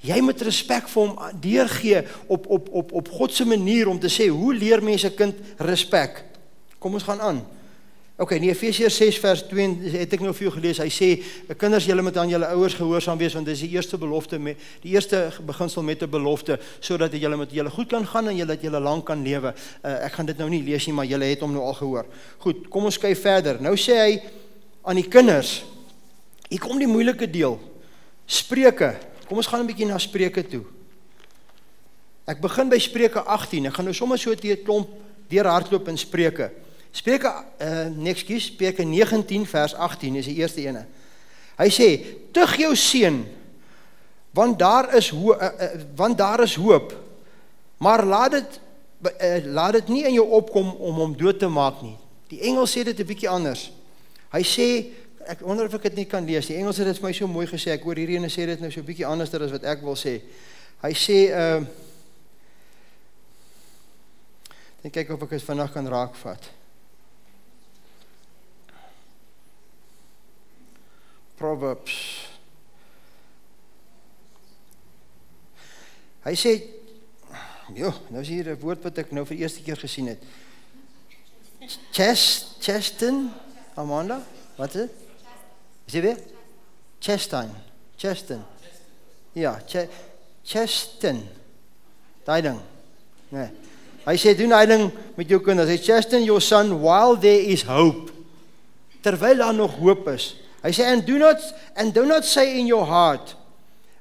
[0.02, 4.10] Jy moet respek vir hom deurgee op op op op God se manier om te
[4.10, 6.37] sê hoe leer mense kind respek?
[6.80, 7.46] Kom ons gaan aan.
[8.18, 10.80] OK, in Efesiërs 6 vers 2 het ek nou vir jou gelees.
[10.82, 11.10] Hy sê,
[11.54, 14.58] "Kinders, julle moet aan julle ouers gehoorsaam wees want dit is die eerste belofte met
[14.82, 18.48] die eerste beginsel met 'n belofte sodat julle met julle goed kan gaan en julle
[18.48, 19.54] dat julle lank kan lewe."
[19.86, 22.06] Uh, ek gaan dit nou nie lees nie, maar julle het hom nou al gehoor.
[22.38, 23.62] Goed, kom ons kyk verder.
[23.62, 24.22] Nou sê hy
[24.84, 25.63] aan die kinders,
[26.50, 27.60] hier kom die moeilike deel.
[28.26, 28.96] Spreuke.
[29.28, 30.63] Kom ons gaan 'n bietjie na Spreuke toe.
[32.26, 33.66] Ek begin by Spreuke 18.
[33.66, 34.90] Ek gaan nou sommer so 'n klomp
[35.30, 36.52] deur hardloop in Spreuke.
[36.98, 37.30] Spreuke
[37.62, 40.86] uh nee, ekskuus, Spreuke 19 vers 18 is die eerste ene.
[41.58, 41.90] Hy sê:
[42.34, 43.22] "Tug jou seun,
[44.34, 46.96] want daar is ho uh, uh, want daar is hoop.
[47.78, 48.60] Maar laat dit
[49.06, 51.98] uh, laat dit nie in jou opkom om hom dood te maak nie."
[52.34, 53.70] Die Engels sê dit 'n bietjie anders.
[54.34, 54.68] Hy sê
[55.28, 56.48] ek wonder of ek dit nie kan lees.
[56.48, 57.72] Die Engels het dit vir my so mooi gesê.
[57.78, 59.96] Ek hoor hierdie ene sê dit nou so 'n bietjie anders as wat ek wil
[59.96, 60.22] sê.
[60.82, 61.62] Hy sê uh
[64.82, 66.57] Dink kyk of ek dit vanaand kan raakvat.
[71.38, 71.95] Proverbs.
[76.26, 76.56] Hy sê
[77.76, 80.23] Jo, nou is hier 'n woord wat ek nou vir eerste keer gesien het.
[81.91, 83.32] Chest, Cheston,
[83.76, 84.23] Amanda,
[84.56, 84.91] wat is dit?
[85.86, 86.17] Is dit weer?
[87.00, 87.52] Cheston,
[87.97, 88.43] Cheston.
[89.34, 89.88] Ja, Ch
[90.43, 91.28] Cheston.
[92.23, 92.60] Daai ding.
[93.30, 93.50] Nee.
[94.08, 94.86] Hy sê doen hy ding
[95.17, 95.69] met jou kinders.
[95.71, 98.13] Hy chasten your son while there is hope.
[99.04, 100.36] Terwyl daar nog hoop is.
[100.68, 101.40] Hy sê and do not
[101.80, 103.38] and do not say in your heart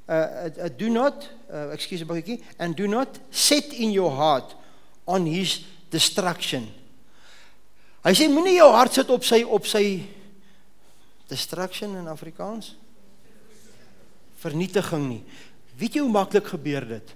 [0.08, 4.56] uh, uh do not uh, excuse me bietjie and do not set in your heart
[5.06, 5.62] on his
[5.94, 6.66] destruction.
[8.02, 9.84] Hy sê moenie jou hart sit op sy op sy
[11.30, 12.74] destruction in Afrikaans
[14.42, 15.22] vernietiging nie.
[15.78, 17.14] Weet jy hoe maklik gebeur dit?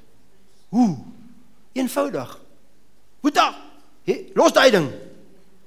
[0.70, 0.94] Hoe?
[1.74, 2.38] Eenvoudig.
[3.20, 3.50] Boeta,
[4.06, 4.88] hey, los daai ding.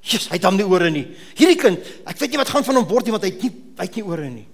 [0.04, 1.06] Jesus, hy het hom nie ore nie.
[1.38, 3.54] Hierdie kind, ek weet nie wat gaan van hom word nie want hy het nie
[3.78, 4.48] hy het nie ore nie.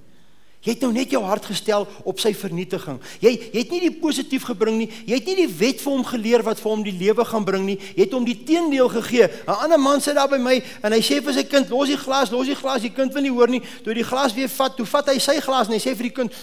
[0.59, 2.97] Jy het nou net jou hart gestel op sy vernietiging.
[3.23, 4.87] Jy jy het nie die positief gebring nie.
[5.07, 7.63] Jy het nie die wet vir hom geleer wat vir hom die lewe gaan bring
[7.63, 7.77] nie.
[7.95, 9.29] Jy het hom die teendeel gegee.
[9.47, 11.97] 'n Ander man sit daar by my en hy sê vir sy kind, "Los die
[11.97, 13.61] glas, los die glas." Die kind wil nie hoor nie.
[13.83, 16.15] Toe die glas weer vat, toe vat hy sy glas en hy sê vir die
[16.15, 16.33] kind,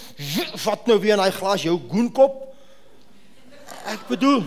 [0.64, 2.54] "Vat nou weer in daai glas jou goenkop."
[3.86, 4.44] Ek bedoel,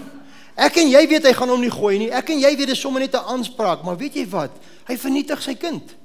[0.66, 2.12] ek en jy weet hy gaan hom nie gooi nie.
[2.12, 4.52] Ek en jy weet dit is sommer net 'n aanspraak, maar weet jy wat?
[4.88, 5.96] Hy vernietig sy kind.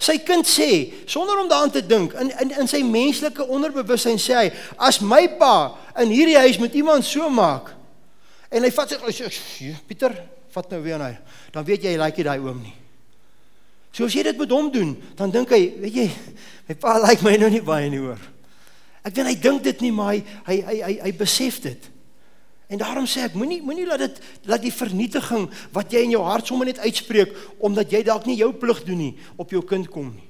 [0.00, 4.36] Sy kind sê sonder om daaraan te dink in in in sy menslike onderbewussyn sê
[4.38, 4.46] hy
[4.80, 7.74] as my pa in hierdie huis met iemand so maak
[8.48, 9.28] en hy vat sy
[9.86, 10.16] Pieter
[10.54, 11.18] vat nou weer aan hy
[11.52, 12.72] dan weet jy hy like daai oom nie.
[13.92, 16.08] So as jy dit met hom doen dan dink hy weet jy
[16.70, 18.24] my pa like my nou nie baie nie hoor.
[19.04, 21.92] Ek weet hy dink dit nie maar hy hy hy hy, hy besef dit.
[22.70, 26.22] En daarom sê ek moenie moenie laat dit laat die vernietiging wat jy in jou
[26.22, 29.88] hart sommer net uitspreek omdat jy dalk nie jou plig doen nie op jou kind
[29.90, 30.26] kom nie.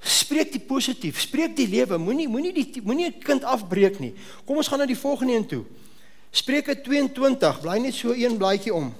[0.00, 4.14] Spreek die positief, spreek die lewe, moenie moenie die moenie 'n kind afbreek nie.
[4.46, 5.64] Kom ons gaan na die volgende een toe.
[6.30, 8.94] Spreuke 22, bly net so een blaadjie om.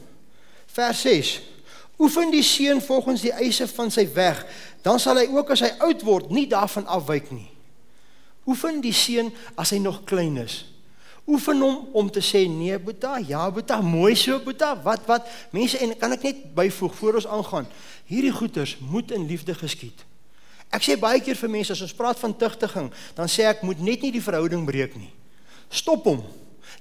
[0.67, 1.41] Vers 6.
[1.99, 4.47] Oefen die seun volgens die eise van sy weg,
[4.83, 7.51] dan sal hy ook as hy oud word nie daarvan afwyk nie.
[8.47, 10.65] Oefen die seun as hy nog klein is
[11.31, 14.75] oefen hom om te sê nee Boeta, ja Boeta, mooi so Boeta.
[14.83, 17.71] Wat wat mense en kan ek net byvoeg voor ons aangaan.
[18.11, 20.05] Hierdie goeters moet in liefde geskied.
[20.71, 23.81] Ek sê baie keer vir mense as ons praat van tugtiging, dan sê ek moet
[23.83, 25.11] net nie die verhouding breek nie.
[25.71, 26.23] Stop hom.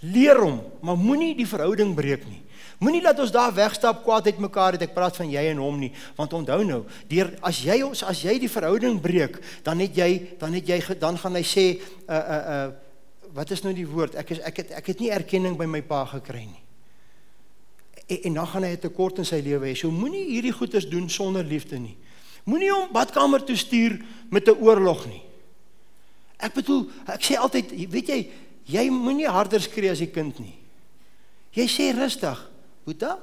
[0.06, 2.44] Leer hom, maar moenie die verhouding breek nie.
[2.80, 5.80] Moenie laat ons daar wegstap kwaad uit mekaar het ek praat van jy en hom
[5.82, 6.78] nie want onthou nou
[7.12, 9.36] deur as jy ons as jy die verhouding breek
[9.66, 12.70] dan het jy dan het jy dan gaan hy sê uh uh uh
[13.34, 14.16] wat is nou die woord?
[14.16, 16.64] Ek is ek het ek het nie erkenning by my pa gekry nie.
[18.10, 19.76] En, en dan gaan hy 'n tekort in sy lewe hê.
[19.76, 21.98] So moenie hierdie goeders doen sonder liefde nie.
[22.44, 25.22] Moenie hom badkamer toe stuur met 'n oorlog nie.
[26.40, 28.32] Ek bedoel, ek sê altyd, weet jy,
[28.64, 30.56] jy moenie harder skree as die kind nie.
[31.52, 32.40] Jy sê rustig,
[32.86, 33.18] Boeta,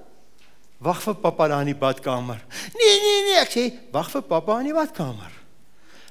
[0.79, 2.43] wag vir pappa daar in die badkamer.
[2.77, 5.36] Nee, nee, nee, ek sê, wag vir pappa in die badkamer.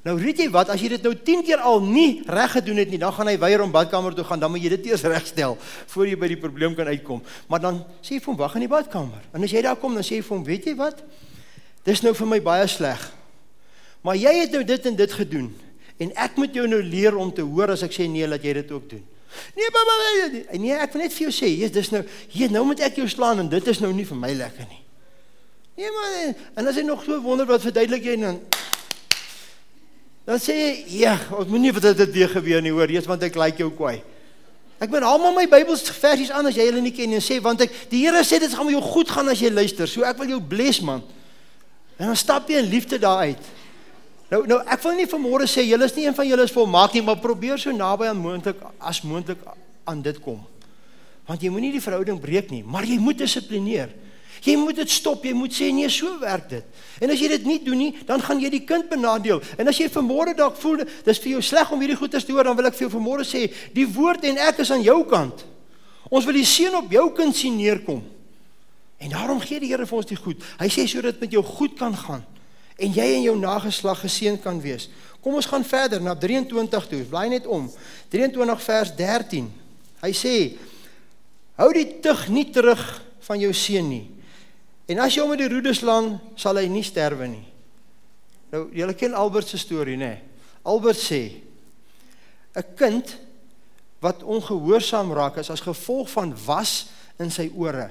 [0.06, 2.92] Nou weet jy wat, as jy dit nou 10 keer al nie reg gedoen het
[2.94, 5.56] nie, dan gaan hy weier om badkamer toe gaan, dan moet jy dit eers regstel
[5.94, 7.24] voor jy by die probleem kan uitkom.
[7.50, 9.24] Maar dan sê jy vir hom wag in die badkamer.
[9.34, 11.02] En as jy daar kom, dan sê jy vir hom, weet jy wat?
[11.90, 13.02] Dis nou vir my baie sleg.
[14.06, 15.50] Maar jy het nou dit en dit gedoen
[16.06, 18.54] en ek moet jou nou leer om te hoor as ek sê nee, laat jy
[18.58, 19.04] dit ook doen.
[19.56, 19.94] Nee, baba,
[20.60, 23.08] nee, ek wil net vir jou sê, hier dis nou, hier nou moet ek jou
[23.10, 24.82] slaan en dit is nou nie vir my lekker nie.
[25.80, 28.38] Nee, maar en as jy nog so wonder wat verduidelik jy dan
[30.26, 33.36] Dan sê jy, "Ja, ons moenie vir dit weer gebeur nie, hoor, eers want ek
[33.36, 34.02] like jou kwaai."
[34.80, 37.40] Ek moet almal my Bybels versies aan as jy hulle nie ken nie en sê
[37.42, 39.88] want ek die Here sê dit gaan met jou goed gaan as jy luister.
[39.88, 41.02] So ek wil jou bless man.
[41.98, 43.40] En dan stap jy in liefde daar uit.
[44.34, 46.94] Nou nou ek wil nie vanmôre sê julle is nie een van julle is volmaak
[46.94, 49.40] nie, maar probeer so naby aan moontlik as moontlik
[49.88, 50.42] aan dit kom.
[51.26, 53.94] Want jy moenie die verhouding breek nie, maar jy moet dissiplineer.
[54.44, 55.24] Jy moet dit stop.
[55.26, 56.82] Jy moet sê nee, so werk dit.
[57.02, 59.42] En as jy dit nie doen nie, dan gaan jy die kind benadeel.
[59.60, 62.50] En as jy vermoere dalk voel dis vir jou sleg om hierdie goeie te hoor,
[62.50, 63.46] dan wil ek vir jou vermoere sê,
[63.76, 65.46] die woord en ek is aan jou kant.
[66.12, 68.04] Ons wil die seën op jou kind sien neerkom.
[69.02, 70.44] En daarom gee die Here vir ons die goed.
[70.60, 72.24] Hy sê sodat dit met jou goed kan gaan
[72.76, 74.90] en jy en jou nageslag geseën kan wees.
[75.24, 77.02] Kom ons gaan verder na 23 toe.
[77.10, 77.70] Bly net om.
[78.12, 79.48] 23 vers 13.
[80.04, 80.36] Hy sê:
[81.56, 82.84] Hou die tug nie terug
[83.26, 84.04] van jou seun nie.
[84.86, 87.46] En as jy hom met die roede slaan, sal hy nie sterwe nie.
[88.54, 90.20] Nou, julle ken Albert se storie, nê?
[90.66, 91.42] Albert sê
[92.56, 93.18] 'n kind
[94.00, 96.88] wat ongehoorsaam raak is as gevolg van was
[97.20, 97.90] in sy ore.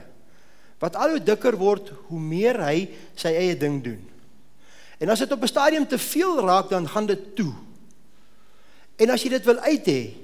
[0.79, 4.01] Wat al hoe dikker word, hoe meer hy sy eie ding doen.
[5.01, 7.53] En as dit op 'n stadium te veel raak, dan gaan dit toe.
[8.97, 10.15] En as jy dit wil uit hê,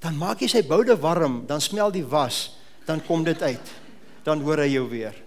[0.00, 3.66] dan maak jy sy boude warm, dan smel die was, dan kom dit uit.
[4.22, 5.23] Dan hoor hy jou weer.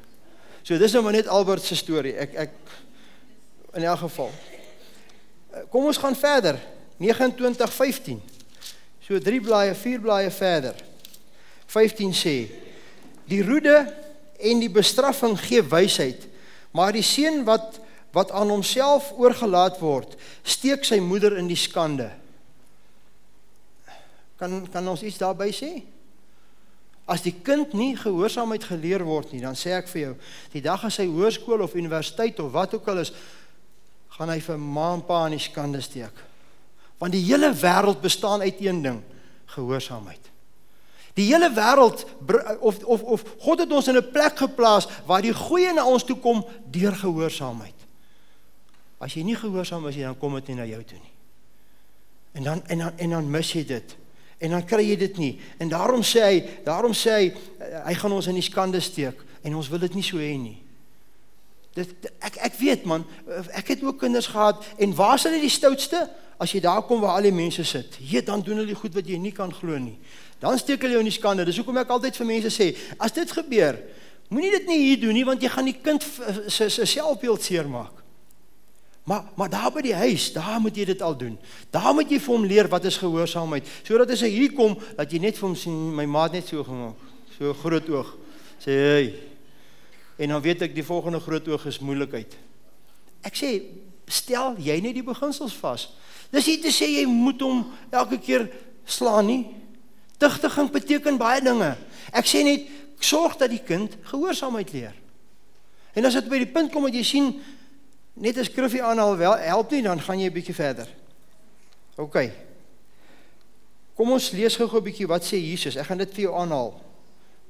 [0.68, 2.12] So dis nou maar net Albert se storie.
[2.20, 2.56] Ek ek
[3.80, 4.34] in elk geval.
[5.54, 6.60] Eh, kom ons gaan verder.
[7.00, 8.20] 29:15.
[9.00, 10.76] So 3 blaaie, 4 blaaie verder.
[11.72, 12.36] 15 sê:
[13.32, 13.94] Die roede
[14.40, 16.28] en die bestraffing gee wysheid,
[16.72, 17.80] maar die seun wat
[18.12, 22.10] wat aan homself oorgelaat word, steek sy moeder in die skande.
[24.40, 25.72] Kan kan ons iets daarby sê?
[27.08, 30.14] As die kind nie gehoorsaamheid geleer word nie, dan sê ek vir jou,
[30.52, 33.14] die dag as hy hoërskool of universiteit of wat ook al is,
[34.18, 36.24] gaan hy vir ma en pa in die skande steek.
[37.00, 39.00] Want die hele wêreld bestaan uit een ding,
[39.56, 40.34] gehoorsaamheid.
[41.18, 42.04] Die hele wêreld
[42.60, 46.04] of of of God het ons in 'n plek geplaas waar die goeie na ons
[46.04, 47.74] toe kom deur gehoorsaamheid.
[49.00, 51.14] As jy nie gehoorsaam is nie, dan kom dit nie na jou toe nie.
[52.34, 53.96] En dan en dan en dan mis jy dit.
[54.38, 55.34] En dan kry jy dit nie.
[55.58, 57.26] En daarom sê hy, daarom sê hy
[57.88, 60.60] hy gaan ons in die skande steek en ons wil dit nie so hê nie.
[61.78, 63.06] Dit ek ek weet man,
[63.58, 66.06] ek het ook kinders gehad en waar is hulle die stoutste?
[66.38, 67.96] As jy daar kom waar al die mense sit.
[67.98, 69.96] Hier dan doen hulle goed wat jy nie kan glo nie.
[70.38, 71.46] Dan steek hulle jou in die skande.
[71.50, 72.68] Dis hoekom ek altyd vir mense sê,
[73.02, 73.80] as dit gebeur,
[74.30, 76.06] moenie dit nie hier doen nie want jy gaan die kind
[76.54, 78.04] se se selfbeeld seermaak.
[79.08, 81.38] Maar maar daar by die huis, daar moet jy dit al doen.
[81.72, 83.70] Daar moet jy vir hom leer wat is gehoorsaamheid.
[83.88, 86.66] Sodat as hy hier kom, dat jy net vir hom sien, my maat net so
[86.68, 87.08] gemaak.
[87.38, 88.12] So groot oog.
[88.60, 89.08] Sê hey,
[90.18, 92.34] En dan weet ek die volgende groot oog is moeilikheid.
[93.26, 93.52] Ek sê
[94.10, 95.88] stel jy net die beginsels vas.
[96.34, 97.62] Dis nie te sê jy moet hom
[97.94, 98.48] elke keer
[98.90, 99.44] slaan nie.
[100.18, 101.76] Tugtiging beteken baie dinge.
[102.10, 102.66] Ek sê net
[103.04, 104.96] sorg dat die kind gehoorsaamheid leer.
[105.94, 107.30] En as dit by die punt kom dat jy sien
[108.20, 110.88] net 'n skriffie aanhaal wel help nie dan gaan jy 'n bietjie verder.
[111.96, 112.30] OK.
[113.96, 115.76] Kom ons lees gou-gou 'n bietjie wat sê Jesus.
[115.76, 116.74] Ek gaan dit vir jou aanhaal.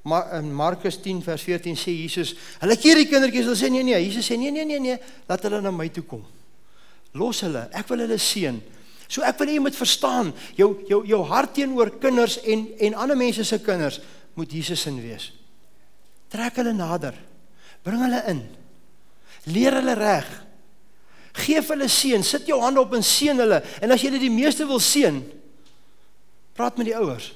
[0.07, 3.83] Maar in Markus 10 vers 14 sê Jesus, hulle keer die kindertjies, hulle sê nee
[3.83, 4.97] nee, Jesus sê nee nee nee nee,
[5.27, 6.23] laat hulle na my toe kom.
[7.11, 8.61] Los hulle, ek wil hulle seën.
[9.07, 12.95] So ek wil hê jy moet verstaan, jou jou jou hart teenoor kinders en en
[13.03, 13.99] ander mense se kinders
[14.35, 15.31] moet Jesus in wees.
[16.31, 17.15] Trek hulle nader.
[17.83, 18.41] Bring hulle in.
[19.51, 20.46] Leer hulle reg.
[21.37, 23.61] Geef hulle seën, sit jou hande op en seën hulle.
[23.81, 25.19] En as jy dit die meeste wil seën,
[26.57, 27.33] praat met die ouers.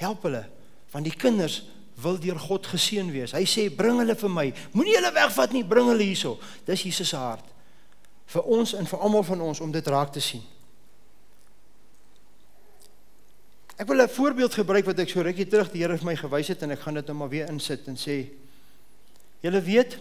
[0.00, 0.46] Help hulle
[0.90, 1.60] want die kinders
[2.02, 3.30] wil deur God geseën wees.
[3.36, 4.46] Hy sê bring hulle vir my.
[4.74, 6.32] Moenie hulle wegvat nie, bring hulle hierso.
[6.66, 7.46] Dis Jesus se hart
[8.30, 10.42] vir ons en vir almal van ons om dit raak te sien.
[13.80, 16.48] Ek wil 'n voorbeeld gebruik wat ek so rukkie terug die Here vir my gewys
[16.48, 18.28] het en ek gaan dit nou maar weer insit en sê
[19.40, 19.98] julle weet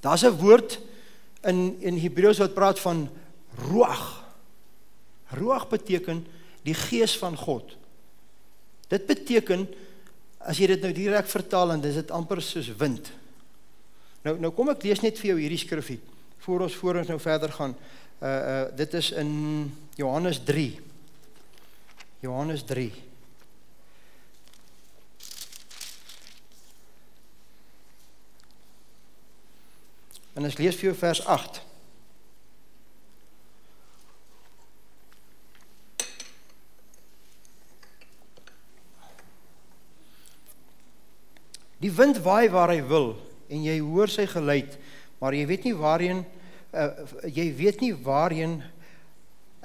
[0.00, 0.78] daar's 'n woord
[1.48, 3.08] in in Hebreëus wat praat van
[3.70, 4.08] ruach.
[5.36, 6.24] Ruach beteken
[6.66, 7.76] die gees van God.
[8.90, 9.68] Dit beteken
[10.38, 13.12] as jy dit nou direk vertaal en dis dit amper soos wind.
[14.24, 16.00] Nou nou kom ek lees net vir jou hierdie skrifgie
[16.44, 17.76] voor ons voor ons nou verder gaan.
[18.20, 19.30] Uh uh dit is in
[19.96, 20.80] Johannes 3.
[22.20, 23.09] Johannes 3.
[30.40, 31.58] En ons lees vir jou vers 8.
[41.84, 43.10] Die wind waai waar hy wil
[43.52, 44.78] en jy hoor sy geluid,
[45.20, 46.22] maar jy weet nie waarheen
[46.72, 46.86] uh,
[47.28, 48.62] jy weet nie waarheen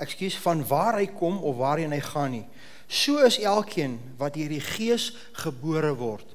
[0.03, 2.43] ekskuus van waar hy kom of waarheen hy gaan nie.
[2.91, 6.28] So is elkeen wat deur die Gees gebore word.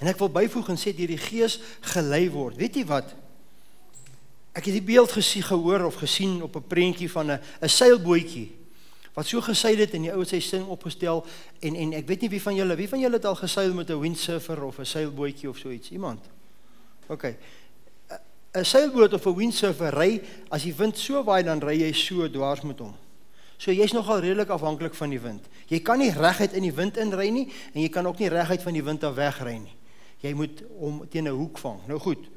[0.00, 1.58] En ek wil byvoeg en sê deur die Gees
[1.92, 2.56] gelei word.
[2.56, 3.12] Weet jy wat?
[4.54, 8.50] Ek het die beeld gesien gehoor of gesien op 'n prentjie van 'n 'n seilbootjie
[9.14, 11.24] wat so geseil het en die ouens sy sing opgestel
[11.60, 13.90] en en ek weet nie wie van julle wie van julle het al geseil met
[13.90, 15.90] 'n windsurfer of 'n seilbootjie of so iets?
[15.90, 16.20] Iemand?
[17.06, 17.34] OK.
[18.54, 22.30] 'n seilboot of 'n windsurfer ry as die wind so waai dan ry jy so
[22.30, 22.94] dwars met hom.
[23.56, 25.46] So jy's nogal redelik afhanklik van die wind.
[25.66, 28.62] Jy kan nie reguit in die wind inry nie en jy kan ook nie reguit
[28.62, 29.74] van die wind af wegry nie.
[30.20, 31.86] Jy moet hom teen 'n hoek vang.
[31.86, 32.33] Nou goed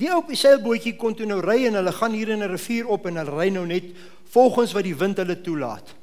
[0.00, 2.50] Die ou op die seilbootjie kon toe nou ry en hulle gaan hier in 'n
[2.50, 3.84] rivier op en hulle ry nou net
[4.34, 5.94] volgens wat die wind hulle toelaat.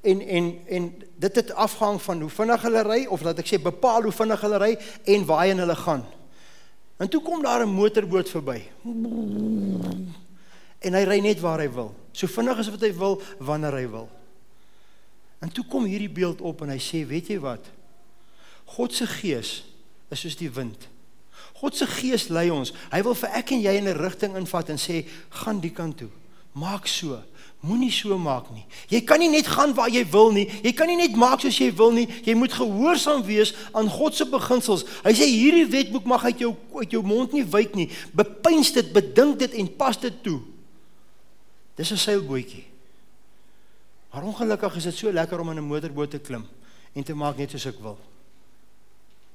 [0.00, 3.62] En en en dit het afhang van hoe vinnig hulle ry of laat ek sê
[3.62, 6.04] bepaal hoe vinnig hulle ry en waarheen hulle gaan.
[6.96, 8.62] En toe kom daar 'n motorboot verby.
[10.78, 11.94] En hy ry net waar hy wil.
[12.12, 14.08] So vinnig as wat hy wil wanneer hy wil.
[15.38, 17.66] En toe kom hierdie beeld op en hy sê, weet jy wat?
[18.64, 19.64] God se gees
[20.08, 20.88] is soos die wind.
[21.60, 22.72] God se gees lei ons.
[22.90, 25.98] Hy wil vir ek en jy in 'n rigting invat en sê, gaan die kant
[25.98, 26.10] toe.
[26.52, 27.22] Maak so.
[27.64, 28.66] Moenie so maak nie.
[28.88, 30.44] Jy kan nie net gaan waar jy wil nie.
[30.62, 32.06] Jy kan nie net maak soos jy wil nie.
[32.24, 34.84] Jy moet gehoorsaam wees aan God se beginsels.
[35.04, 37.88] Hy sê hierdie wetboek mag uit jou uit jou mond nie wyk nie.
[38.12, 40.40] Bepeins dit, bedink dit en pas dit toe.
[41.76, 42.64] Dis 'n seilbootjie.
[44.12, 46.44] Maar ongelukkig is dit so lekker om in 'n motorboot te klim
[46.92, 47.98] en te maak net soos ek wil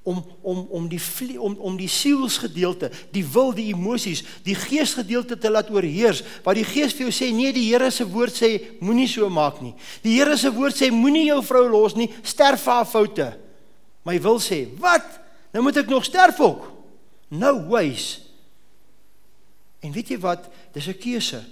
[0.10, 5.38] om om om die vlie, om om die sielsgedeelte, die wil, die emosies, die geesgedeelte
[5.38, 6.24] te laat oorheers.
[6.46, 8.52] Wat die Gees vir jou sê, nee, die Here se woord sê
[8.82, 9.76] moenie so maak nie.
[10.06, 13.30] Die Here se woord sê moenie jou vrou los nie, sterf vir haar foute.
[14.08, 15.20] My wil sê, wat?
[15.54, 16.66] Nou moet ek nog sterf ook.
[17.30, 18.20] No ways.
[19.86, 20.50] En weet jy wat?
[20.74, 21.44] Dis 'n keuse.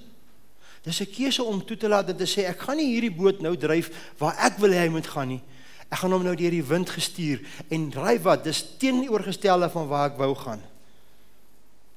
[0.83, 3.41] Dis 'n keuse om toe te laat en te sê ek gaan nie hierdie boot
[3.41, 5.41] nou dryf waar ek wil hê hy moet gaan nie.
[5.87, 8.43] Ek gaan hom nou deur die wind gestuur en ry wat?
[8.43, 10.63] Dis teenoorgestelde van waar ek wou gaan.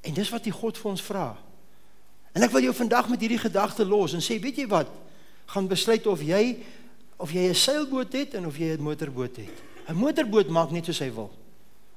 [0.06, 1.26] En dis wat die God vir ons vra.
[2.32, 4.90] En ek wil jou vandag met hierdie gedagte los en sê, weet jy wat?
[5.50, 6.60] Gaan besluit of jy
[7.20, 9.56] of jy 'n seilboot het en of jy 'n motorboot het.
[9.88, 11.30] 'n Motorboot maak net soos hy wil.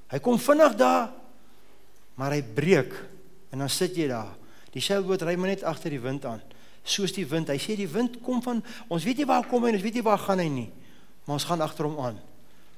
[0.10, 1.12] Hy kom vinnig daar,
[2.16, 2.94] maar hy breek
[3.52, 4.36] en dan sit jy daar.
[4.74, 6.42] Die seilboot ry maar net agter die wind aan.
[6.84, 7.48] Soos die wind.
[7.48, 9.94] Hy sê die wind kom van ons weet nie waar kom hy en ons weet
[9.94, 10.70] nie waar gaan hy nie.
[11.24, 12.20] Maar ons gaan agter hom aan.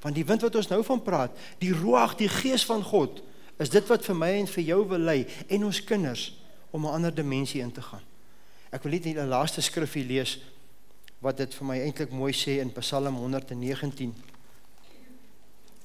[0.02, 3.24] Want die wind wat ons nou van praat, die ruach, die gees van God,
[3.58, 6.34] is dit wat vir my en vir jou wil lei en ons kinders
[6.72, 8.04] om 'n ander dimensie in te gaan.
[8.72, 10.40] Ek wil net 'n laaste skrifgie lees
[11.20, 14.14] wat dit vir my eintlik mooi sê in Psalm 119.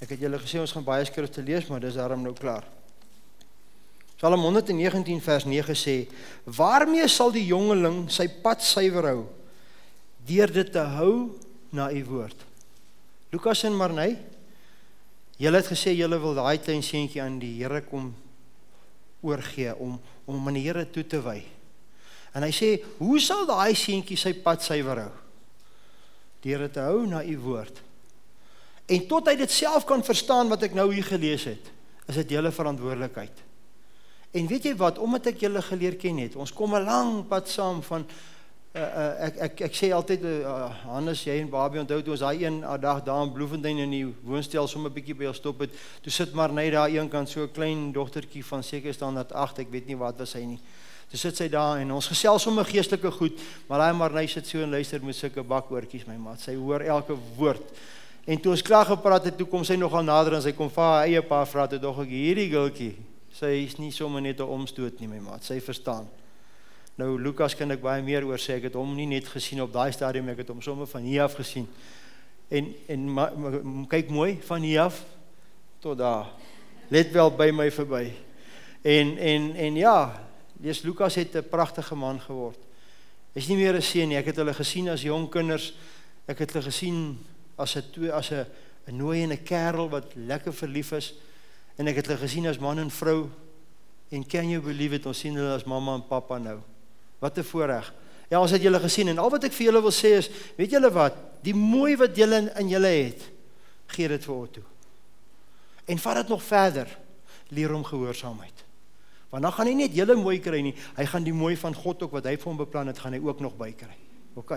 [0.00, 2.64] Ek het julle gesê ons gaan baie skrifte lees, maar dis daarom nou klaar.
[4.16, 6.08] Psalm 119 vers 9 sê:
[6.44, 9.26] "Waarmee sal die jongeling sy pad suiwer hou?
[10.26, 11.38] Deur dit te hou
[11.70, 12.49] na u woord."
[13.30, 14.16] Lukas en Marnay,
[15.38, 18.10] julle het gesê julle wil daai klein seentjie aan die Here kom
[19.22, 21.38] oorgee om om aan die Here toe te wy.
[22.34, 25.12] En hy sê, "Hoe sal daai seentjie sy pad suiwer hou?"
[26.42, 27.80] Deur dit te hou na u woord.
[28.86, 31.70] En tot hy dit self kan verstaan wat ek nou hier gelees het,
[32.08, 33.42] is dit julle verantwoordelikheid.
[34.30, 37.48] En weet jy wat, omdat ek julle geleer ken het, ons kom 'n lang pad
[37.48, 38.06] saam van
[38.74, 42.22] uh, uh, ek ek ek sê altyd uh, Hannes, jy en Babie onthou toe ons
[42.22, 45.74] daai een dag daar in Bloemfontein in die woonstel sommer bietjie by ons stop het.
[46.04, 49.32] Toe sit maar net daar een kant so 'n klein dogtertjie van seker staan dat
[49.32, 50.60] 8, ek weet nie wat was hy nie.
[51.10, 54.46] Toe sit sy daar en ons gesels sommer geestelike goed, maar daai maar net sit
[54.46, 56.40] so en luister met sulke bakoortjies my maat.
[56.40, 57.62] Sy hoor elke woord.
[58.26, 60.84] En toe ons klaar gepraat het, toe kom sy nogal nader en sy kom vir
[60.84, 62.94] haar eie pa vra toe dog ek hierdie gultjie.
[63.32, 65.42] Sy is nie sommer net 'n omstoot nie, my maat.
[65.42, 66.06] Sy verstaan.
[66.98, 68.58] Nou Lukas kan ek baie meer oor sê.
[68.58, 71.22] Ek het hom nie net gesien op daai stadium, ek het hom sommer van hier
[71.22, 71.68] af gesien.
[72.50, 73.52] En en ma, ma,
[73.88, 75.04] kyk mooi van hier af
[75.80, 76.32] tot daar.
[76.90, 78.10] Let wel by my verby.
[78.82, 80.26] En en en ja,
[80.60, 82.58] lees Lukas het 'n pragtige man geword.
[83.34, 84.16] Hy's nie meer 'n seun nie.
[84.16, 85.74] Ek het hulle gesien as jong kinders.
[86.26, 87.18] Ek het hulle gesien
[87.56, 88.46] as 'n as 'n
[88.86, 91.14] 'n nooi en 'n kerel wat lekker verlief is
[91.76, 93.28] en ek het hulle gesien as man en vrou
[94.08, 96.58] en can you believe it ons sien hulle as mamma en pappa nou
[97.20, 97.92] wat 'n voorreg
[98.28, 100.70] ja ons het julle gesien en al wat ek vir julle wil sê is weet
[100.70, 101.14] julle wat?
[101.42, 103.22] Die mooi wat julle in, in julle het
[103.86, 104.62] gee dit vir Otto
[105.86, 106.98] en vat dit nog verder.
[107.50, 108.64] Leer hom gehoorsaamheid
[109.30, 110.74] want dan gaan hy net julle mooi kry nie.
[110.96, 113.20] Hy gaan die mooi van God ook wat hy vir hom beplan het gaan hy
[113.22, 113.94] ook nog bykry.
[114.34, 114.56] Ok.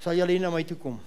[0.00, 0.98] Sal julle hier na my toe kom?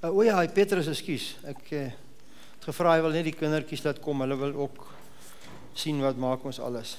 [0.00, 1.26] Uh, o ja, Petrus, ekskuus.
[1.50, 1.82] Ek uh,
[2.60, 4.20] het gevra hy wil net die kindertjies laat kom.
[4.20, 4.82] Hulle wil ook
[5.72, 6.98] sien wat maak ons alles.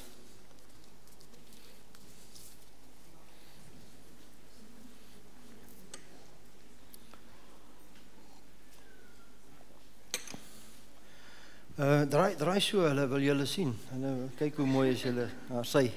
[11.78, 13.70] Uh draai draai so, hulle wil julle sien.
[13.93, 15.28] Hulle kyk hoe mooi is julle.
[15.49, 15.91] Daar sy.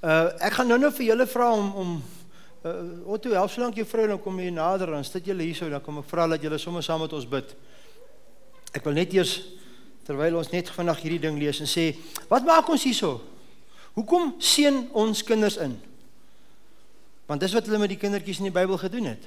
[0.00, 1.92] Uh ek gaan nou-nou vir julle vra om om
[2.64, 2.72] uh,
[3.12, 6.00] Otto, help solank jou vrou dan kom jy nader dan sit julle hierso dan kom
[6.00, 7.52] ek vra dat julle sommer saam met ons bid.
[8.76, 9.38] Ek wil net eers
[10.06, 11.92] terwyl ons net vandag hierdie ding lees en sê,
[12.30, 13.20] wat maak ons hierso?
[13.94, 15.76] Hoekom seën ons kinders in?
[17.30, 19.26] Want dis wat hulle met die kindertjies in die Bybel gedoen het.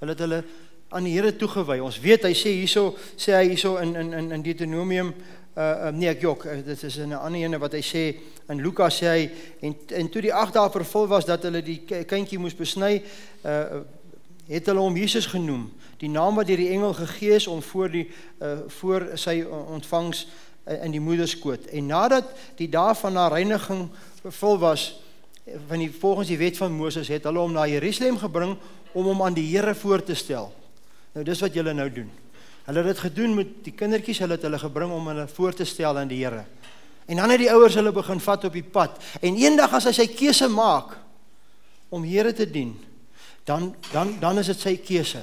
[0.00, 0.42] Hulle het hulle
[0.88, 1.78] aan die Here toegewy.
[1.84, 5.12] Ons weet hy sê hierso sê hy hierso in in in Deuteronomium
[5.56, 8.04] uh, uh nee ek jok uh, dit is in 'n ander ene wat hy sê
[8.48, 9.30] in Lukas sê hy
[9.62, 13.02] en en toe die 8 dae vervul was dat hulle die kindjie moes besny
[13.44, 13.82] uh
[14.46, 15.72] het hulle hom Jesus genoem
[16.02, 18.06] die naam wat deur die engel gegee is om voor die
[18.40, 23.88] uh voor sy ontvangs uh, in die moederskoot en nadat die dae van haar reiniging
[24.22, 25.00] vervul was
[25.68, 28.56] van die volgens die wet van Moses het hulle hom na Jerusalem gebring
[28.92, 30.52] om hom aan die Here voor te stel
[31.14, 32.10] nou dis wat julle nou doen
[32.66, 35.64] Hulle het dit gedoen met die kindertjies, hulle het hulle gebring om hulle voor te
[35.64, 36.42] stel aan die Here.
[37.06, 38.98] En dan het die ouers hulle begin vat op die pad.
[39.22, 40.96] En eendag as hy sy keuse maak
[41.94, 42.74] om Here te dien,
[43.46, 45.22] dan dan dan is dit sy keuse.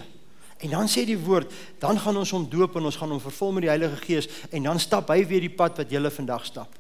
[0.63, 3.51] En dan sê die woord, dan gaan ons hom doop en ons gaan hom vervul
[3.57, 6.79] met die Heilige Gees en dan stap hy weer die pad wat jy vandag stap.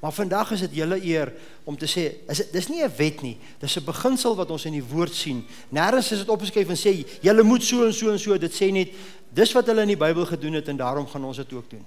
[0.00, 1.28] Maar vandag is dit julle eer
[1.68, 3.36] om te sê, is dit dis nie 'n wet nie.
[3.60, 5.44] Dis 'n beginsel wat ons in die woord sien.
[5.68, 8.38] Nêrens is dit opgeskryf en sê julle moet so en so en so.
[8.38, 8.88] Dit sê net
[9.28, 11.84] dis wat hulle in die Bybel gedoen het en daarom gaan ons dit ook doen.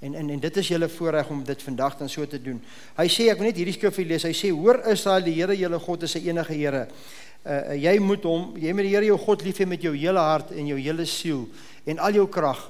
[0.00, 2.62] En en en dit is julle voorreg om dit vandag dan so te doen.
[2.96, 4.22] Hy sê ek wil net hierdie skrif lees.
[4.22, 6.88] Hy sê hoor Israel, die Here julle God is 'n enige Here.
[7.42, 10.22] Uh jy moet hom, jy moet die Here jou God lief hê met jou hele
[10.22, 11.48] hart en jou hele siel
[11.86, 12.60] en al jou krag.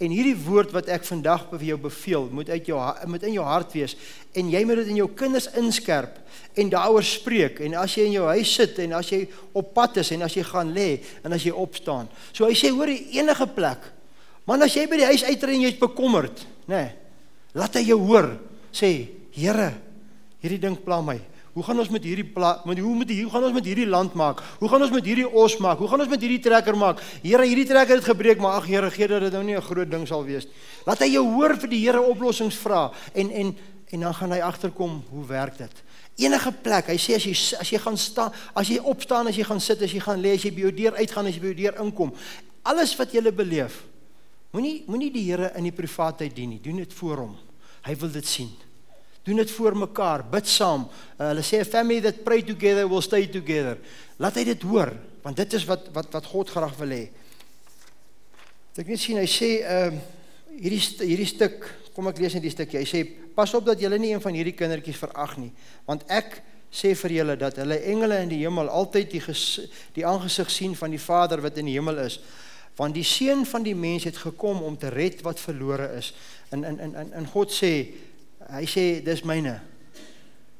[0.00, 3.44] En hierdie woord wat ek vandag vir jou beveel, moet uit jou moet in jou
[3.44, 3.96] hart wees
[4.36, 6.18] en jy moet dit in jou kinders inskerp
[6.56, 9.22] en daaroor spreek en as jy in jou huis sit en as jy
[9.56, 10.90] op pad is en as jy gaan lê
[11.24, 12.08] en as jy opstaan.
[12.32, 13.88] So hy sê hoor enige plek
[14.50, 16.80] Man as jy by die huis uitry en jy's bekommerd, nê.
[16.80, 16.88] Nee,
[17.54, 18.32] laat hy jou hoor.
[18.74, 18.90] Sê,
[19.30, 19.68] Here,
[20.42, 21.14] hierdie ding pla my.
[21.50, 22.28] Hoe gaan ons met hierdie
[22.64, 24.42] met hoe moet hoe gaan ons met hierdie land maak?
[24.60, 25.78] Hoe gaan ons met hierdie os maak?
[25.82, 27.02] Hoe gaan ons met hierdie trekker maak?
[27.24, 29.90] Here, hierdie trekker het gebreek, maar ag Here, gee dat dit nou nie 'n groot
[29.90, 30.54] ding sal wees nie.
[30.86, 33.56] Laat hy jou hoor vir die Here oplossings vra en en
[33.90, 35.82] en dan gaan hy agterkom hoe werk dit?
[36.16, 36.86] Enige plek.
[36.86, 39.82] Hy sê as jy as jy gaan staan, as jy opstaan, as jy gaan sit,
[39.82, 41.80] as jy gaan lê, as jy by jou deur uitgaan, as jy by jou deur
[41.82, 42.12] inkom,
[42.62, 43.82] alles wat jy beleef,
[44.52, 46.60] moenie moenie die Here in die privaatheid dien nie.
[46.60, 47.36] Doen dit voor hom.
[47.82, 48.69] Hy wil dit sien.
[49.28, 50.86] Doen dit voor mekaar, bid saam.
[50.88, 53.76] Uh, hulle sê a family that pray together will stay together.
[54.20, 54.94] Laat hy dit hoor,
[55.24, 57.04] want dit is wat wat wat God graag wil hê.
[58.80, 60.06] Ek net sien hy sê ehm uh,
[60.60, 62.80] hierdie hierdie stuk, kom ek lees net die stukkie.
[62.80, 63.04] Hy sê
[63.36, 65.52] pas op dat julle nie een van hierdie kindertjies verag nie,
[65.86, 66.40] want ek
[66.70, 69.44] sê vir julle dat hulle engele in die hemel altyd die ges,
[69.96, 72.20] die aangesig sien van die Vader wat in die hemel is.
[72.78, 76.12] Want die seun van die mens het gekom om te red wat verlore is.
[76.54, 77.72] In in in in God sê
[78.56, 79.58] hy sê dis myne.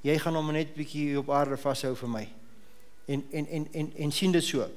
[0.06, 2.22] Jy gaan hom net bietjie op aarde vashou vir my.
[3.10, 4.68] En en en en en sien dit so.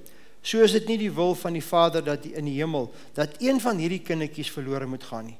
[0.43, 3.61] So is dit nie die wil van die Vader dat in die hemel dat een
[3.63, 5.37] van hierdie kindertjies verlore moet gaan nie.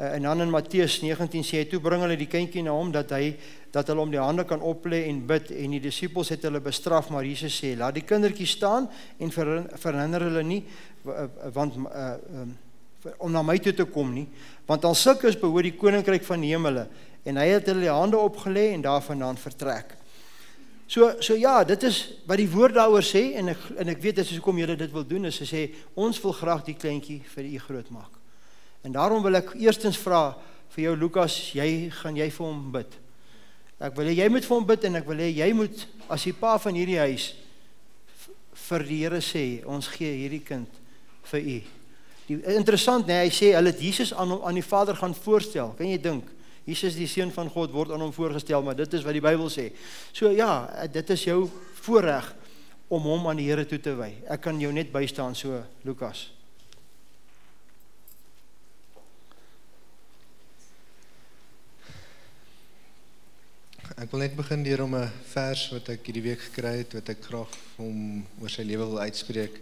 [0.00, 2.88] Uh, en dan in Matteus 19 sê hy toe bring hulle die kindjie na hom
[2.94, 3.34] dat hy
[3.70, 7.10] dat hulle om die hande kan oplê en bid en die disippels het hulle bestraf
[7.12, 8.88] maar Jesus sê laat die kindertjie staan
[9.20, 10.62] en verhinder hulle nie
[11.52, 12.56] want uh, um,
[13.20, 14.24] om na my toe te kom nie
[14.70, 16.86] want al sulke is behoort die koninkryk van die hemele
[17.26, 19.96] en hy het hulle die hande opgelê en daarvandaan vertrek.
[20.90, 24.20] So so ja, dit is wat die woord daaroor sê en ek en ek weet
[24.20, 27.50] dit is hoekom julle dit wil doen is sê ons wil graag die kleintjie vir
[27.50, 28.14] u groot maak.
[28.86, 30.36] En daarom wil ek eerstens vra
[30.70, 32.96] vir jou Lukas, jy gaan jy vir hom bid.
[33.80, 36.26] Ek wil hê jy moet vir hom bid en ek wil hê jy moet as
[36.26, 37.32] die pa van hierdie huis
[38.68, 40.82] vir die Here sê ons gee hierdie kind
[41.32, 41.60] vir u.
[42.30, 45.72] Die interessant nê, nee, hy sê hulle het Jesus aan aan die Vader gaan voorstel.
[45.74, 46.28] Kan jy dink?
[46.68, 49.48] Jesus die seun van God word aan hom voorgestel, maar dit is wat die Bybel
[49.50, 49.70] sê.
[50.14, 51.40] So ja, dit is jou
[51.82, 52.28] voorreg
[52.86, 54.12] om hom aan die Here toe te wy.
[54.30, 56.28] Ek kan jou net bystaan so Lukas.
[63.98, 67.08] Ek wil net begin deur om 'n vers wat ek hierdie week gekry het wat
[67.10, 69.58] ek graag hom oor sy lewe wil uitspreek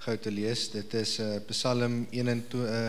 [0.00, 0.70] gou te lees.
[0.72, 2.86] Dit is uh, Psalm 21 uh,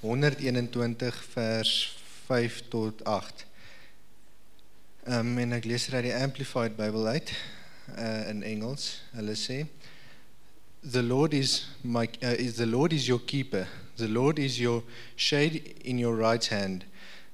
[0.00, 1.96] 121 vers
[2.26, 3.46] 5 tot 8.
[5.08, 7.32] Um, en ek lees uit die Amplified Bible uit
[7.96, 9.00] uh, in Engels.
[9.16, 9.62] Hulle sê
[10.80, 13.66] The Lord is my uh, is the Lord is your keeper.
[13.96, 14.82] The Lord is your
[15.16, 16.84] shade in your right hand.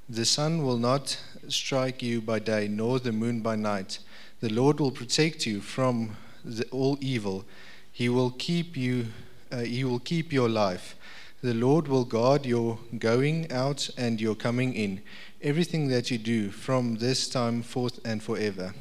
[0.08, 1.18] The sun will not
[1.48, 3.98] strike you by day nor the moon by night.
[4.40, 7.44] The Lord will protect you from the, all evil.
[7.96, 9.06] He will keep you
[9.50, 10.96] uh, he will keep your life.
[11.42, 15.00] The Lord will guard your going out and your coming in.
[15.40, 18.74] Everything that you do from this time forth and forever.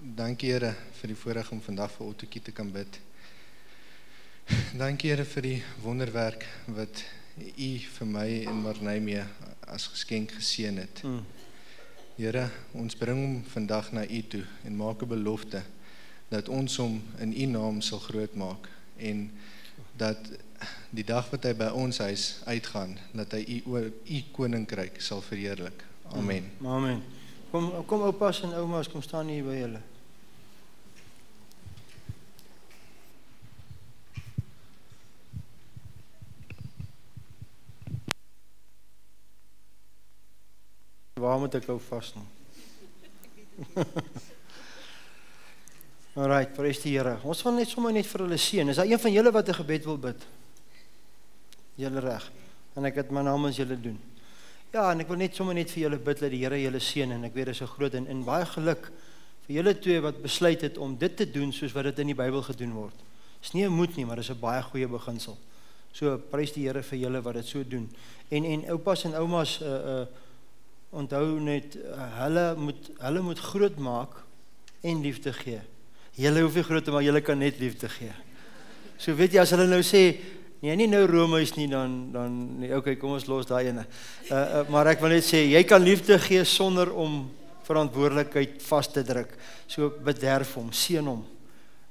[0.00, 3.00] Dankie Here vir die voorreg om vandag vir Ottokie te kan bid.
[4.78, 7.02] Dankie Here vir die wonderwerk wat
[7.40, 9.24] U vir my en Marnay mee
[9.66, 11.02] as geskenk geseën het.
[11.02, 11.24] Mm.
[12.18, 15.62] Here, ons bring hom vandag na U toe en maak 'n belofte
[16.28, 19.30] dat ons hom in U naam sal groot maak en
[19.96, 20.18] dat
[20.90, 25.84] die dag wat hy by ons huis uitgaan, dat hy U U koninkryk sal verheerlik.
[26.12, 26.50] Amen.
[26.58, 27.02] Mm, amen.
[27.50, 29.80] Kom kom oupas en oumas kom staan hier by julle.
[41.18, 42.26] Waar moet ek hou vas nou?
[46.18, 47.16] Alrite, prys die Here.
[47.26, 48.70] Ons wil net sommer net vir hulle seën.
[48.70, 50.26] Is daar een van julle wat 'n gebed wil bid?
[51.78, 52.30] Julle reg.
[52.74, 53.98] En ek het my namens julle doen.
[54.72, 57.12] Ja, en ek wil net sommer net vir julle bid dat die Here julle seën
[57.12, 58.90] en ek weet dit is 'n groot en, en baie geluk
[59.46, 62.14] vir julle twee wat besluit het om dit te doen soos wat dit in die
[62.14, 62.94] Bybel gedoen word.
[63.40, 65.38] Dis nie 'n moed nie, maar dis 'n baie goeie beginsel.
[65.92, 67.88] So prys die Here vir julle wat dit so doen.
[68.30, 70.06] En en oupas en oumas uh uh
[70.90, 74.22] onthou net uh, hulle moet hulle moet groot maak
[74.80, 75.60] en liefde gee.
[76.18, 78.12] Julle hoef nie groot te maak, julle kan net liefde gee.
[78.98, 80.02] So weet jy as hulle nou sê
[80.62, 83.84] nee, nie nou Romeis nie dan dan nee, okay, kom ons los daai ene.
[84.30, 87.26] Uh, uh maar ek wil net sê jy kan liefde gee sonder om
[87.68, 89.34] verantwoordelikheid vas te druk.
[89.68, 91.20] So bederf hom, seën hom.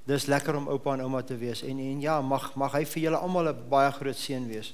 [0.10, 3.04] Dis lekker om oupa en ouma te wees en en ja, mag mag hy vir
[3.06, 4.74] julle almal 'n baie groot seën wees.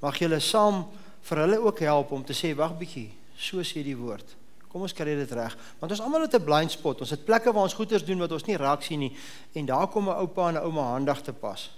[0.00, 0.84] Mag julle saam
[1.24, 4.36] vir hulle ook help om te sê wag bietjie So sê die woord.
[4.68, 5.54] Kom ons kry dit reg.
[5.78, 7.00] Want ons almal het 'n blind spot.
[7.00, 9.16] Ons het plekke waar ons goeders doen wat ons nie raak sien nie
[9.54, 11.70] en daar kom 'n oupa en 'n ouma handig te pas.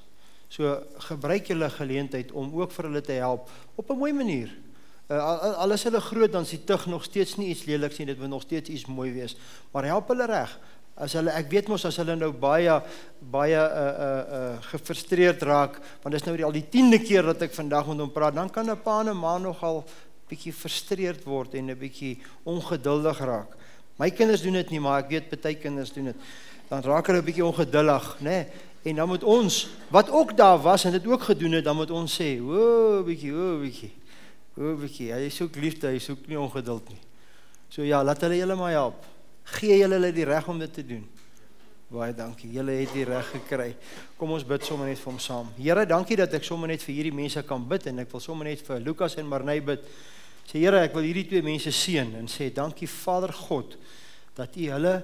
[0.49, 4.51] So gebruik julle geleentheid om ook vir hulle te help op 'n mooi manier.
[5.09, 8.19] Uh, al, is hulle groot dan die tug nog steeds nie iets leliks nie, dit
[8.19, 9.37] moet nog steeds iets mooi wees.
[9.71, 10.59] Maar help hulle reg.
[10.97, 12.83] As hulle ek weet mos as hulle nou baie
[13.21, 17.43] baie uh uh uh gefrustreerd raak, want dis nou die al die 10de keer dat
[17.43, 19.85] ek vandag met hom praat, dan kan 'n pa en 'n ma nogal
[20.29, 23.57] bietjie frustreerd word en 'n bietjie ongeduldig raak.
[23.99, 26.17] My kinders doen dit nie, maar ek weet baie kinders doen dit.
[26.69, 28.25] Dan raak hulle 'n bietjie ongeduldig, nê?
[28.25, 28.47] Nee?
[28.87, 31.91] En dan moet ons wat ook daar was en dit ook gedoen het, dan moet
[31.91, 33.93] ons sê, "O, bietjie, o, bietjie."
[34.57, 37.01] O, bietjie, hy soek liefde, hy soek nie ongeduld nie.
[37.69, 39.05] So ja, laat hulle julle maar help.
[39.59, 41.05] Gee julle hulle die reg om dit te doen.
[41.93, 42.49] Baie dankie.
[42.51, 43.69] Julle het die reg gekry.
[44.19, 45.51] Kom ons bid sommer net vir hom saam.
[45.59, 48.49] Here, dankie dat ek sommer net vir hierdie mense kan bid en ek wil sommer
[48.49, 49.85] net vir Lukas en Marney bid.
[50.47, 53.77] Sê Here, ek wil hierdie twee mense seën en sê dankie Vader God
[54.37, 54.97] dat U hulle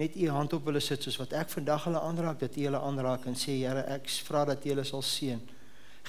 [0.00, 2.80] net u hand op hulle sit soos wat ek vandag hulle aanraak dat u hulle
[2.80, 5.40] aanraak en sê Here ek vra dat u hulle sal seën.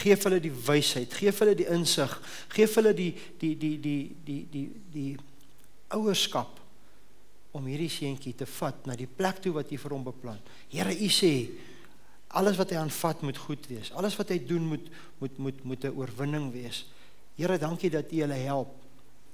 [0.01, 2.13] Geef hulle die wysheid, geef hulle die insig,
[2.55, 3.11] geef hulle die
[3.41, 5.11] die die die die die die
[5.91, 6.61] ouerskap
[7.51, 10.39] om hierdie seentjie te vat na die plek toe wat u vir hom beplan.
[10.71, 11.33] Here u sê
[12.39, 13.91] alles wat hy aanvat moet goed wees.
[13.99, 14.87] Alles wat hy doen moet
[15.19, 16.85] moet moet moet 'n oorwinning wees.
[17.41, 18.77] Here, dankie dat u hulle help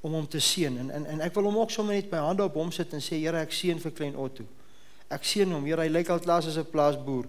[0.02, 2.46] om hom te seën en, en en ek wil hom ook sommer net my hande
[2.46, 4.46] op hom sit en sê Here ek seën vir klein Otto.
[5.12, 5.66] Ek seën hom.
[5.68, 7.28] Here hy lyk al klaar as 'n plaasboer,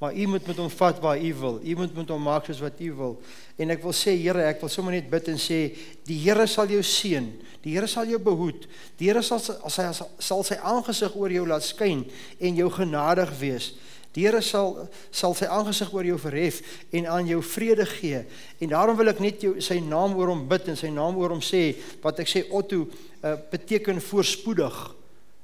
[0.00, 1.60] maar u moet met hom vat waar u wil.
[1.62, 3.18] U moet met hom maak soos wat u wil.
[3.58, 6.66] En ek wil sê Here, ek wil sommer net bid en sê die Here sal
[6.66, 7.26] jou seën.
[7.62, 8.68] Die Here sal jou behoed.
[8.96, 12.04] Die Here sal as hy sal sy aangesig oor jou laat skyn
[12.40, 13.74] en jou genadig wees.
[14.16, 18.24] Die Here sal sal sy aangesig oor jou verhef en aan jou vrede gee.
[18.58, 21.36] En daarom wil ek net jou sy naam oor hom bid en sy naam oor
[21.36, 24.80] hom sê wat ek sê Otto uh, beteken voorspoedig.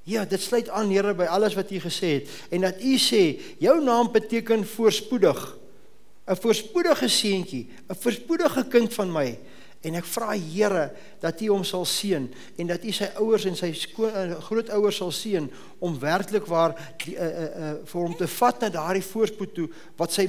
[0.07, 3.23] Ja, dit sluit aan Here by alles wat u gesê het en dat u sê
[3.63, 5.45] jou naam beteken voorspoedig.
[6.27, 9.39] 'n Voorspoedige seentjie, 'n voorspoedige kind van my.
[9.87, 10.89] En ek vra Here
[11.23, 12.27] dat U hom sal seën
[12.59, 15.47] en dat U sy ouers en sy uh, grootouers sal seën
[15.85, 16.75] om werklik waar
[17.05, 19.69] die, uh, uh, uh, vir hom te vat na daardie voorspoed toe
[20.01, 20.27] wat sy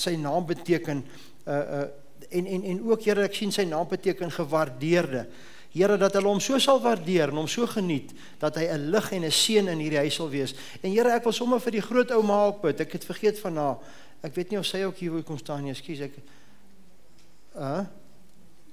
[0.00, 1.88] sy naam beteken uh, uh,
[2.30, 5.26] en en en ook Here ek sien sy naam beteken gewaardeerde.
[5.72, 9.12] Here dat hulle hom so sal waardeer en hom so geniet dat hy 'n lig
[9.12, 10.54] en 'n seën in hierdie huis sal wees.
[10.82, 12.80] En Here ek wil sommer vir die groot ouma ook bid.
[12.80, 13.78] Ek het vergeet van haar.
[14.22, 15.72] Ek weet nie of sy ook hier wil kom staan nie.
[15.72, 16.12] Ekskuus ek.
[17.56, 17.84] Uh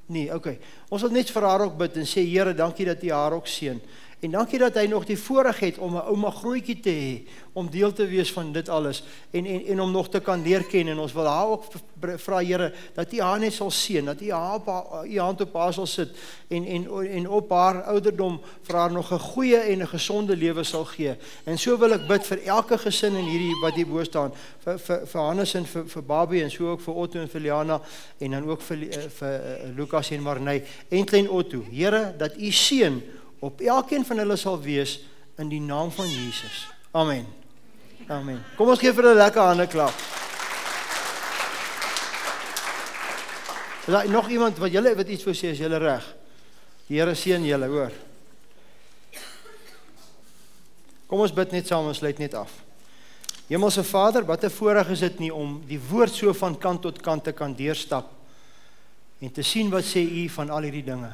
[0.10, 0.58] Nee, okay.
[0.90, 3.48] Ons wil net vir haar ook bid en sê Here, dankie dat U haar ook
[3.48, 3.78] seën.
[4.20, 7.70] En dankie dat hy nog die voorreg het om 'n ouma grootjie te hê om
[7.70, 10.88] deel te wees van dit alles en en en om nog te kan leer ken
[10.88, 11.64] en ons wil haar ook
[12.16, 14.60] vra Here dat U haar net sal seën, dat U haar
[15.06, 16.10] U hand op haar sal sit
[16.48, 20.64] en en en op haar ouderdom vir haar nog 'n goeie en 'n gesonde lewe
[20.64, 21.16] sal gee.
[21.44, 24.80] En so wil ek bid vir elke gesin in hierdie wat hier bo staan, vir
[24.80, 27.82] vir vir Hannes en vir vir Babie en so ook vir Otto en vir Liana
[28.18, 31.64] en dan ook vir vir, vir uh, Lukas en Marney en klein Otto.
[31.72, 33.02] Here, dat U seën
[33.40, 35.00] op elkeen van hulle sal wees
[35.40, 36.68] in die naam van Jesus.
[36.92, 37.26] Amen.
[38.08, 38.44] Amen.
[38.58, 39.94] Kom ons gee vir hulle 'n lekker hande klap.
[43.88, 46.16] Is daar nog iemand wat julle wat iets wou sê as julle reg?
[46.88, 47.92] Die Here seën julle, hoor.
[51.08, 52.52] Kom ons bid net saam en sluit net af.
[53.48, 57.02] Hemelse Vader, wat 'n voorreg is dit nie om die woord so van kant tot
[57.02, 58.12] kant te kan deurstap
[59.20, 61.12] en te sien wat sê U van al hierdie dinge.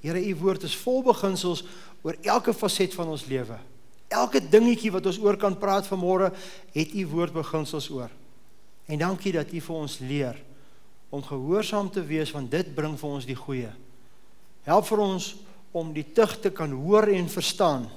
[0.00, 1.64] Here, u woord is vol beginsels
[2.06, 3.58] oor elke faset van ons lewe.
[4.08, 6.30] Elke dingetjie wat ons oor kan praat vanmôre,
[6.72, 8.12] het u woord beginsels oor.
[8.88, 10.38] En dankie dat u vir ons leer
[11.10, 13.70] om gehoorsaam te wees want dit bring vir ons die goeie.
[14.68, 15.32] Help vir ons
[15.76, 17.88] om die tug te kan hoor en verstaan.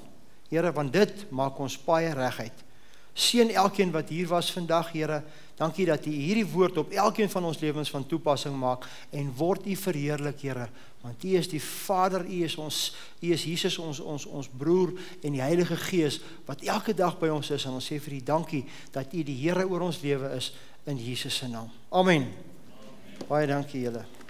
[0.52, 2.64] Here, want dit maak ons paie reguit.
[3.12, 5.22] Seën elkeen wat hier was vandag, Here.
[5.56, 9.66] Dankie dat U hierdie woord op elkeen van ons lewens van toepassing maak en word
[9.68, 10.68] U verheerlik, Here,
[11.02, 14.94] want U is die Vader, U is ons, U is Jesus ons ons ons broer
[15.22, 18.22] en die Heilige Gees wat elke dag by ons is en ons sê vir U
[18.32, 20.52] dankie dat U die Here oor ons lewe is
[20.86, 21.70] in Jesus se naam.
[21.90, 22.30] Amen.
[23.28, 24.21] Baie dankie julle.